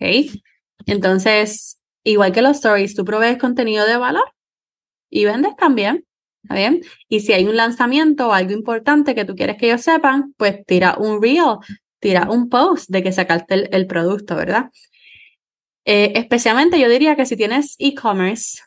¿Ok? 0.00 0.40
Entonces, 0.86 1.77
igual 2.10 2.32
que 2.32 2.42
los 2.42 2.56
stories, 2.56 2.94
tú 2.94 3.04
provees 3.04 3.38
contenido 3.38 3.86
de 3.86 3.96
valor 3.96 4.32
y 5.10 5.24
vendes 5.24 5.56
también. 5.56 6.04
¿Está 6.42 6.54
bien? 6.54 6.82
Y 7.08 7.20
si 7.20 7.32
hay 7.32 7.46
un 7.46 7.56
lanzamiento 7.56 8.28
o 8.28 8.32
algo 8.32 8.52
importante 8.52 9.14
que 9.14 9.24
tú 9.24 9.34
quieres 9.34 9.56
que 9.56 9.66
ellos 9.66 9.82
sepan, 9.82 10.34
pues 10.36 10.64
tira 10.66 10.96
un 10.96 11.20
reel, 11.20 11.58
tira 12.00 12.30
un 12.30 12.48
post 12.48 12.88
de 12.88 13.02
que 13.02 13.12
sacaste 13.12 13.74
el, 13.76 13.86
producto, 13.86 14.36
¿verdad? 14.36 14.70
Eh, 15.84 16.12
especialmente 16.14 16.78
yo 16.78 16.88
diría 16.88 17.16
que 17.16 17.26
si 17.26 17.36
tienes 17.36 17.74
e-commerce, 17.78 18.60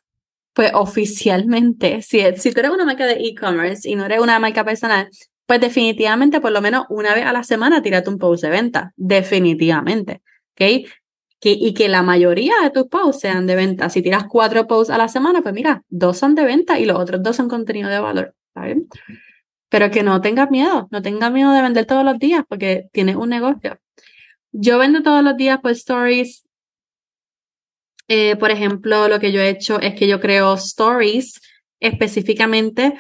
pues 0.54 0.72
oficialmente, 0.74 2.02
si, 2.04 2.22
si 2.38 2.52
tú 2.52 2.60
eres 2.60 2.72
una 2.72 2.86
marca 2.86 3.06
de 3.06 3.14
e-commerce 3.14 3.90
y 3.90 3.96
no 3.96 4.06
eres 4.06 4.20
una 4.20 4.38
marca 4.38 4.64
personal, 4.64 5.10
pues 5.46 5.60
definitivamente 5.60 6.40
por 6.42 6.52
lo 6.52 6.62
menos 6.62 6.86
una 6.90 7.16
vez 7.16 7.26
a 7.26 7.34
la 7.34 7.44
semana 7.44 7.82
tírate 7.82 8.10
un 8.10 8.18
post 8.18 8.44
de 8.44 8.50
venta, 8.50 8.94
definitivamente, 8.96 10.22
¿ok? 10.52 10.88
Y 11.44 11.74
que 11.74 11.90
la 11.90 12.04
mayoría 12.04 12.54
de 12.62 12.70
tus 12.70 12.88
posts 12.88 13.22
sean 13.22 13.48
de 13.48 13.56
venta. 13.56 13.90
Si 13.90 14.02
tiras 14.02 14.26
cuatro 14.30 14.68
posts 14.68 14.94
a 14.94 14.98
la 14.98 15.08
semana, 15.08 15.42
pues 15.42 15.54
mira, 15.54 15.84
dos 15.90 16.18
son 16.18 16.36
de 16.36 16.46
venta 16.46 16.80
y 16.80 16.86
los 16.86 17.00
otros 17.00 17.24
dos 17.24 17.36
son 17.36 17.50
contenido 17.50 17.90
de 17.90 18.00
valor, 18.00 18.36
¿sabes? 18.54 18.78
Pero 19.70 19.90
que 19.90 20.04
no 20.04 20.22
tengas 20.22 20.52
miedo, 20.52 20.88
no 20.92 21.02
tengas 21.02 21.32
miedo 21.32 21.52
de 21.52 21.62
vender 21.62 21.86
todos 21.86 22.06
los 22.06 22.20
días 22.20 22.44
porque 22.48 22.90
tienes 22.92 23.16
un 23.16 23.30
negocio. 23.30 23.80
Yo 24.52 24.78
vendo 24.78 25.02
todos 25.02 25.24
los 25.24 25.36
días 25.38 25.60
por 25.62 25.72
stories. 25.72 26.46
Eh, 28.08 28.36
por 28.36 28.52
ejemplo, 28.52 29.08
lo 29.08 29.20
que 29.20 29.32
yo 29.32 29.42
he 29.42 29.50
hecho 29.50 29.80
es 29.80 29.96
que 29.96 30.08
yo 30.08 30.20
creo 30.20 30.54
stories 30.56 31.42
específicamente 31.80 32.98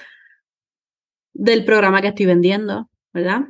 del 1.34 1.65
programa 1.65 2.01
que 2.01 2.08
estoy 2.08 2.25
vendiendo, 2.25 2.89
¿verdad? 3.13 3.41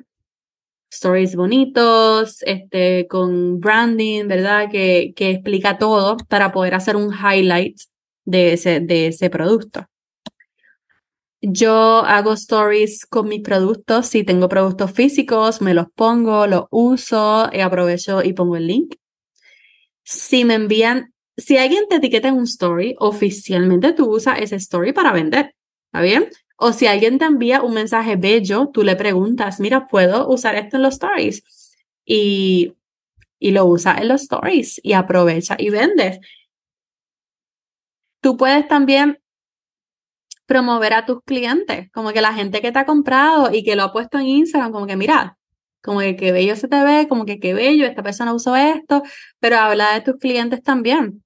Stories 0.91 1.35
bonitos, 1.35 2.43
este, 2.43 3.07
con 3.07 3.59
branding, 3.59 4.27
¿verdad? 4.27 4.69
Que, 4.69 5.13
que 5.15 5.31
explica 5.31 5.77
todo 5.77 6.17
para 6.27 6.51
poder 6.51 6.75
hacer 6.75 6.95
un 6.95 7.13
highlight 7.13 7.79
de 8.25 8.53
ese, 8.53 8.81
de 8.81 9.07
ese 9.07 9.29
producto. 9.29 9.87
Yo 11.41 12.03
hago 12.05 12.33
stories 12.33 13.05
con 13.07 13.29
mis 13.29 13.41
productos. 13.41 14.07
Si 14.07 14.23
tengo 14.23 14.47
productos 14.47 14.91
físicos, 14.91 15.61
me 15.61 15.73
los 15.73 15.87
pongo, 15.95 16.45
los 16.45 16.65
uso, 16.69 17.49
y 17.51 17.61
aprovecho 17.61 18.21
y 18.21 18.33
pongo 18.33 18.57
el 18.57 18.67
link. 18.67 18.95
Si 20.03 20.45
me 20.45 20.55
envían, 20.55 21.13
si 21.37 21.57
alguien 21.57 21.87
te 21.89 21.95
etiqueta 21.95 22.27
en 22.27 22.35
un 22.35 22.43
story, 22.43 22.95
oficialmente 22.99 23.93
tú 23.93 24.11
usas 24.11 24.39
ese 24.39 24.57
story 24.57 24.93
para 24.93 25.13
vender. 25.13 25.55
¿Está 25.87 26.01
bien? 26.01 26.27
O 26.63 26.73
si 26.73 26.85
alguien 26.85 27.17
te 27.17 27.25
envía 27.25 27.63
un 27.63 27.73
mensaje 27.73 28.17
bello, 28.17 28.69
tú 28.71 28.83
le 28.83 28.95
preguntas, 28.95 29.59
mira, 29.59 29.87
¿puedo 29.87 30.29
usar 30.29 30.53
esto 30.53 30.75
en 30.77 30.83
los 30.83 30.93
stories? 30.93 31.43
Y, 32.05 32.75
y 33.39 33.49
lo 33.49 33.65
usa 33.65 33.97
en 33.97 34.09
los 34.09 34.21
stories 34.21 34.79
y 34.83 34.93
aprovecha 34.93 35.55
y 35.57 35.71
vendes. 35.71 36.19
Tú 38.21 38.37
puedes 38.37 38.67
también 38.67 39.19
promover 40.45 40.93
a 40.93 41.07
tus 41.07 41.23
clientes, 41.23 41.89
como 41.91 42.13
que 42.13 42.21
la 42.21 42.31
gente 42.31 42.61
que 42.61 42.71
te 42.71 42.77
ha 42.77 42.85
comprado 42.85 43.51
y 43.51 43.63
que 43.63 43.75
lo 43.75 43.81
ha 43.81 43.91
puesto 43.91 44.19
en 44.19 44.27
Instagram, 44.27 44.71
como 44.71 44.85
que 44.85 44.95
mira, 44.95 45.39
como 45.81 46.01
que 46.01 46.15
qué 46.15 46.31
bello 46.31 46.55
se 46.55 46.67
te 46.67 46.83
ve, 46.83 47.07
como 47.07 47.25
que 47.25 47.39
qué 47.39 47.55
bello, 47.55 47.87
esta 47.87 48.03
persona 48.03 48.35
usó 48.35 48.55
esto, 48.55 49.01
pero 49.39 49.57
habla 49.57 49.95
de 49.95 50.01
tus 50.01 50.17
clientes 50.17 50.61
también. 50.61 51.23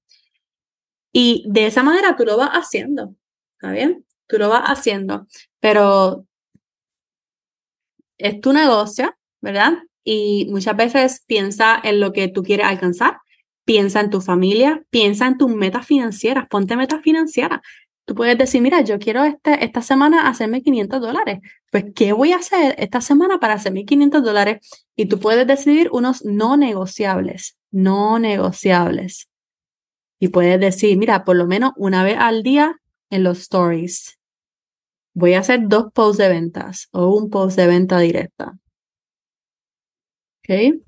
Y 1.12 1.44
de 1.46 1.66
esa 1.66 1.82
manera 1.82 2.16
tú 2.16 2.24
lo 2.24 2.38
vas 2.38 2.52
haciendo, 2.52 3.14
¿está 3.58 3.72
bien? 3.72 4.05
Tú 4.26 4.38
lo 4.38 4.48
vas 4.48 4.64
haciendo, 4.66 5.26
pero 5.60 6.26
es 8.18 8.40
tu 8.40 8.52
negocio, 8.52 9.14
¿verdad? 9.40 9.74
Y 10.04 10.46
muchas 10.50 10.76
veces 10.76 11.24
piensa 11.26 11.80
en 11.82 12.00
lo 12.00 12.12
que 12.12 12.28
tú 12.28 12.42
quieres 12.42 12.66
alcanzar, 12.66 13.18
piensa 13.64 14.00
en 14.00 14.10
tu 14.10 14.20
familia, 14.20 14.82
piensa 14.90 15.26
en 15.26 15.38
tus 15.38 15.50
metas 15.50 15.86
financieras, 15.86 16.46
ponte 16.48 16.76
metas 16.76 17.02
financieras. 17.02 17.60
Tú 18.04 18.14
puedes 18.14 18.38
decir, 18.38 18.62
mira, 18.62 18.82
yo 18.82 19.00
quiero 19.00 19.24
este, 19.24 19.64
esta 19.64 19.82
semana 19.82 20.28
hacerme 20.28 20.62
500 20.62 21.00
dólares. 21.00 21.40
Pues, 21.72 21.86
¿qué 21.94 22.12
voy 22.12 22.32
a 22.32 22.36
hacer 22.36 22.76
esta 22.78 23.00
semana 23.00 23.40
para 23.40 23.54
hacerme 23.54 23.84
500 23.84 24.22
dólares? 24.22 24.60
Y 24.94 25.06
tú 25.06 25.18
puedes 25.18 25.44
decidir 25.46 25.88
unos 25.90 26.24
no 26.24 26.56
negociables, 26.56 27.58
no 27.72 28.20
negociables. 28.20 29.28
Y 30.20 30.28
puedes 30.28 30.60
decir, 30.60 30.96
mira, 30.96 31.24
por 31.24 31.34
lo 31.34 31.46
menos 31.46 31.72
una 31.76 32.04
vez 32.04 32.16
al 32.18 32.44
día 32.44 32.80
en 33.10 33.22
los 33.24 33.38
stories. 33.38 34.18
Voy 35.14 35.34
a 35.34 35.40
hacer 35.40 35.60
dos 35.68 35.92
posts 35.92 36.18
de 36.18 36.28
ventas 36.28 36.88
o 36.92 37.14
un 37.14 37.30
post 37.30 37.56
de 37.56 37.66
venta 37.66 37.98
directa. 37.98 38.58
¿Ok? 40.40 40.82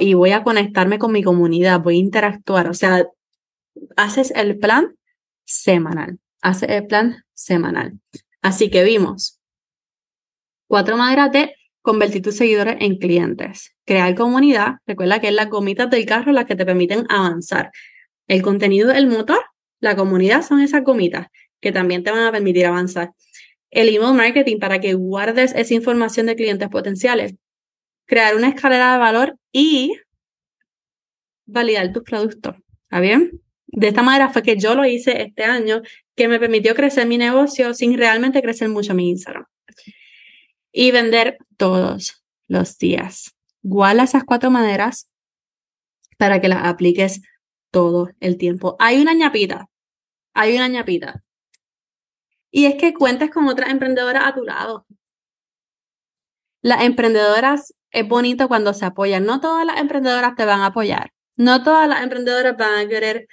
y 0.00 0.14
voy 0.14 0.30
a 0.30 0.42
conectarme 0.42 0.98
con 0.98 1.12
mi 1.12 1.22
comunidad, 1.22 1.80
voy 1.80 1.96
a 1.96 2.00
interactuar. 2.00 2.68
O 2.68 2.74
sea, 2.74 3.06
haces 3.96 4.32
el 4.34 4.58
plan 4.58 4.96
semanal. 5.44 6.18
Haces 6.40 6.70
el 6.70 6.86
plan 6.86 7.24
semanal. 7.34 8.00
Así 8.42 8.70
que 8.70 8.84
vimos 8.84 9.40
cuatro 10.66 10.96
maneras 10.96 11.30
de 11.32 11.54
convertir 11.82 12.22
tus 12.22 12.36
seguidores 12.36 12.76
en 12.80 12.98
clientes. 12.98 13.74
Crear 13.84 14.14
comunidad. 14.14 14.76
Recuerda 14.86 15.20
que 15.20 15.28
es 15.28 15.34
las 15.34 15.48
gomitas 15.48 15.90
del 15.90 16.06
carro 16.06 16.32
las 16.32 16.46
que 16.46 16.56
te 16.56 16.66
permiten 16.66 17.06
avanzar. 17.08 17.70
El 18.26 18.42
contenido 18.42 18.88
del 18.88 19.06
motor 19.06 19.40
la 19.80 19.96
comunidad 19.96 20.42
son 20.42 20.60
esas 20.60 20.82
gomitas 20.82 21.28
que 21.60 21.72
también 21.72 22.02
te 22.02 22.10
van 22.10 22.24
a 22.24 22.32
permitir 22.32 22.66
avanzar. 22.66 23.12
El 23.70 23.88
email 23.88 24.14
marketing 24.14 24.58
para 24.58 24.80
que 24.80 24.94
guardes 24.94 25.54
esa 25.54 25.74
información 25.74 26.26
de 26.26 26.36
clientes 26.36 26.68
potenciales. 26.68 27.34
Crear 28.06 28.36
una 28.36 28.48
escalera 28.48 28.92
de 28.92 28.98
valor 28.98 29.38
y 29.52 29.96
validar 31.46 31.92
tus 31.92 32.02
productos. 32.02 32.56
¿Está 32.84 33.00
bien? 33.00 33.40
De 33.66 33.88
esta 33.88 34.02
manera 34.02 34.30
fue 34.30 34.42
que 34.42 34.56
yo 34.56 34.74
lo 34.74 34.84
hice 34.84 35.22
este 35.22 35.44
año, 35.44 35.82
que 36.14 36.28
me 36.28 36.38
permitió 36.38 36.74
crecer 36.74 37.06
mi 37.06 37.18
negocio 37.18 37.74
sin 37.74 37.98
realmente 37.98 38.40
crecer 38.42 38.68
mucho 38.68 38.94
mi 38.94 39.10
Instagram. 39.10 39.44
Y 40.72 40.92
vender 40.92 41.38
todos 41.56 42.24
los 42.46 42.78
días. 42.78 43.34
Guarda 43.62 44.04
esas 44.04 44.24
cuatro 44.24 44.50
maneras 44.50 45.10
para 46.16 46.40
que 46.40 46.48
las 46.48 46.64
apliques 46.64 47.22
todo 47.70 48.10
el 48.20 48.38
tiempo. 48.38 48.76
Hay 48.78 49.00
una 49.00 49.14
ñapita, 49.14 49.68
hay 50.34 50.56
una 50.56 50.68
ñapita. 50.68 51.22
Y 52.50 52.66
es 52.66 52.76
que 52.76 52.94
cuentes 52.94 53.30
con 53.30 53.48
otras 53.48 53.70
emprendedoras 53.70 54.24
a 54.26 54.34
tu 54.34 54.44
lado. 54.44 54.86
Las 56.62 56.82
emprendedoras 56.82 57.74
es 57.90 58.08
bonito 58.08 58.48
cuando 58.48 58.74
se 58.74 58.86
apoyan. 58.86 59.24
No 59.24 59.40
todas 59.40 59.66
las 59.66 59.78
emprendedoras 59.78 60.34
te 60.36 60.44
van 60.44 60.60
a 60.60 60.66
apoyar. 60.66 61.12
No 61.36 61.62
todas 61.62 61.88
las 61.88 62.02
emprendedoras 62.02 62.56
van 62.56 62.86
a 62.86 62.88
querer 62.88 63.26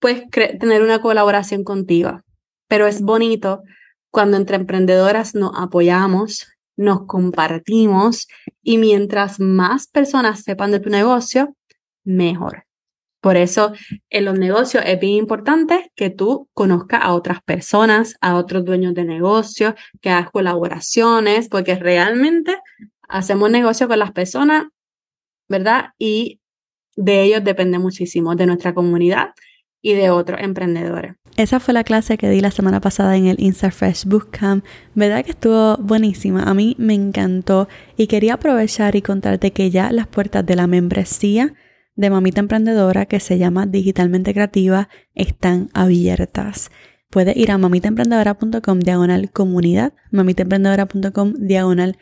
pues 0.00 0.22
tener 0.30 0.82
una 0.82 1.00
colaboración 1.00 1.64
contigo. 1.64 2.20
Pero 2.68 2.86
es 2.86 3.00
bonito 3.00 3.62
cuando 4.10 4.36
entre 4.36 4.56
emprendedoras 4.56 5.34
nos 5.34 5.52
apoyamos, 5.54 6.46
nos 6.76 7.06
compartimos 7.06 8.28
y 8.62 8.78
mientras 8.78 9.40
más 9.40 9.86
personas 9.86 10.42
sepan 10.42 10.70
de 10.70 10.80
tu 10.80 10.90
negocio, 10.90 11.56
mejor. 12.04 12.64
Por 13.24 13.38
eso 13.38 13.72
en 14.10 14.26
los 14.26 14.38
negocios 14.38 14.84
es 14.86 15.00
bien 15.00 15.14
importante 15.14 15.90
que 15.96 16.10
tú 16.10 16.50
conozcas 16.52 17.00
a 17.02 17.14
otras 17.14 17.42
personas, 17.42 18.16
a 18.20 18.36
otros 18.36 18.66
dueños 18.66 18.92
de 18.92 19.06
negocios, 19.06 19.72
que 20.02 20.10
hagas 20.10 20.30
colaboraciones, 20.30 21.48
porque 21.48 21.74
realmente 21.74 22.58
hacemos 23.08 23.50
negocio 23.50 23.88
con 23.88 23.98
las 23.98 24.12
personas, 24.12 24.64
¿verdad? 25.48 25.94
Y 25.96 26.42
de 26.96 27.22
ellos 27.22 27.42
depende 27.42 27.78
muchísimo, 27.78 28.34
de 28.34 28.44
nuestra 28.44 28.74
comunidad 28.74 29.30
y 29.80 29.94
de 29.94 30.10
otros 30.10 30.40
emprendedores. 30.42 31.14
Esa 31.38 31.60
fue 31.60 31.72
la 31.72 31.82
clase 31.82 32.18
que 32.18 32.28
di 32.28 32.42
la 32.42 32.50
semana 32.50 32.82
pasada 32.82 33.16
en 33.16 33.24
el 33.24 33.40
InstaFresh 33.40 34.04
Bootcamp. 34.04 34.66
¿Verdad 34.94 35.24
que 35.24 35.30
estuvo 35.30 35.78
buenísima? 35.78 36.42
A 36.42 36.52
mí 36.52 36.76
me 36.78 36.92
encantó 36.92 37.68
y 37.96 38.06
quería 38.06 38.34
aprovechar 38.34 38.96
y 38.96 39.00
contarte 39.00 39.52
que 39.52 39.70
ya 39.70 39.92
las 39.92 40.08
puertas 40.08 40.44
de 40.44 40.56
la 40.56 40.66
membresía 40.66 41.54
de 41.96 42.10
Mamita 42.10 42.40
Emprendedora 42.40 43.06
que 43.06 43.20
se 43.20 43.38
llama 43.38 43.66
Digitalmente 43.66 44.32
Creativa 44.32 44.88
están 45.14 45.70
abiertas. 45.74 46.70
Puedes 47.10 47.36
ir 47.36 47.52
a 47.52 47.58
mamitaemprendedora.com 47.58 48.80
diagonal 48.80 49.30
comunidad, 49.30 49.92
mamitaemprendedora.com 50.10 51.34
diagonal 51.38 51.96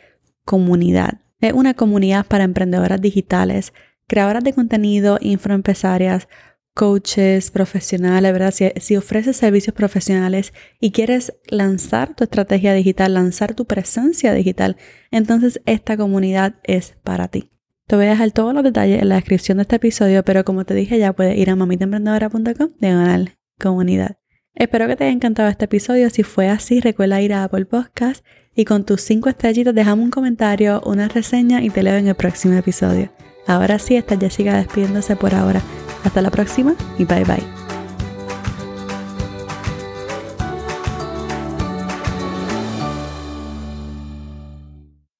comunidad. 0.44 1.20
Es 1.40 1.52
una 1.52 1.74
comunidad 1.74 2.24
para 2.26 2.44
emprendedoras 2.44 3.00
digitales, 3.00 3.72
creadoras 4.06 4.42
de 4.44 4.54
contenido, 4.54 5.18
infoempresarias, 5.20 6.28
coaches 6.74 7.50
profesionales, 7.50 8.32
¿verdad? 8.32 8.52
Si, 8.52 8.70
si, 8.80 8.96
ofreces 8.96 9.36
servicios 9.36 9.74
profesionales 9.74 10.54
y 10.80 10.92
quieres 10.92 11.34
lanzar 11.50 12.14
tu 12.14 12.24
estrategia 12.24 12.72
digital, 12.72 13.12
lanzar 13.14 13.54
tu 13.54 13.66
presencia 13.66 14.32
digital, 14.32 14.76
entonces 15.10 15.60
esta 15.66 15.96
comunidad 15.98 16.54
es 16.64 16.94
para 17.02 17.28
ti. 17.28 17.51
Te 17.92 17.96
voy 17.96 18.06
a 18.06 18.12
dejar 18.12 18.30
todos 18.30 18.54
los 18.54 18.64
detalles 18.64 19.02
en 19.02 19.10
la 19.10 19.16
descripción 19.16 19.58
de 19.58 19.64
este 19.64 19.76
episodio, 19.76 20.24
pero 20.24 20.46
como 20.46 20.64
te 20.64 20.72
dije 20.72 20.98
ya 20.98 21.12
puedes 21.12 21.36
ir 21.36 21.50
a 21.50 21.56
mamitaemprendedora.com 21.56 22.70
ganar 22.80 23.36
comunidad. 23.60 24.16
Espero 24.54 24.86
que 24.86 24.96
te 24.96 25.04
haya 25.04 25.12
encantado 25.12 25.50
este 25.50 25.66
episodio. 25.66 26.08
Si 26.08 26.22
fue 26.22 26.48
así, 26.48 26.80
recuerda 26.80 27.20
ir 27.20 27.34
a 27.34 27.44
Apple 27.44 27.66
Podcast 27.66 28.24
y 28.56 28.64
con 28.64 28.86
tus 28.86 29.02
cinco 29.02 29.28
estrellitas 29.28 29.74
dejame 29.74 30.04
un 30.04 30.10
comentario, 30.10 30.80
una 30.86 31.08
reseña 31.08 31.62
y 31.62 31.68
te 31.68 31.82
leo 31.82 31.96
en 31.96 32.08
el 32.08 32.14
próximo 32.14 32.54
episodio. 32.54 33.12
Ahora 33.46 33.78
sí, 33.78 33.94
esta 33.94 34.16
Jessica 34.16 34.56
despidiéndose 34.56 35.14
por 35.14 35.34
ahora. 35.34 35.60
Hasta 36.02 36.22
la 36.22 36.30
próxima 36.30 36.74
y 36.98 37.04
bye 37.04 37.24
bye. 37.24 37.61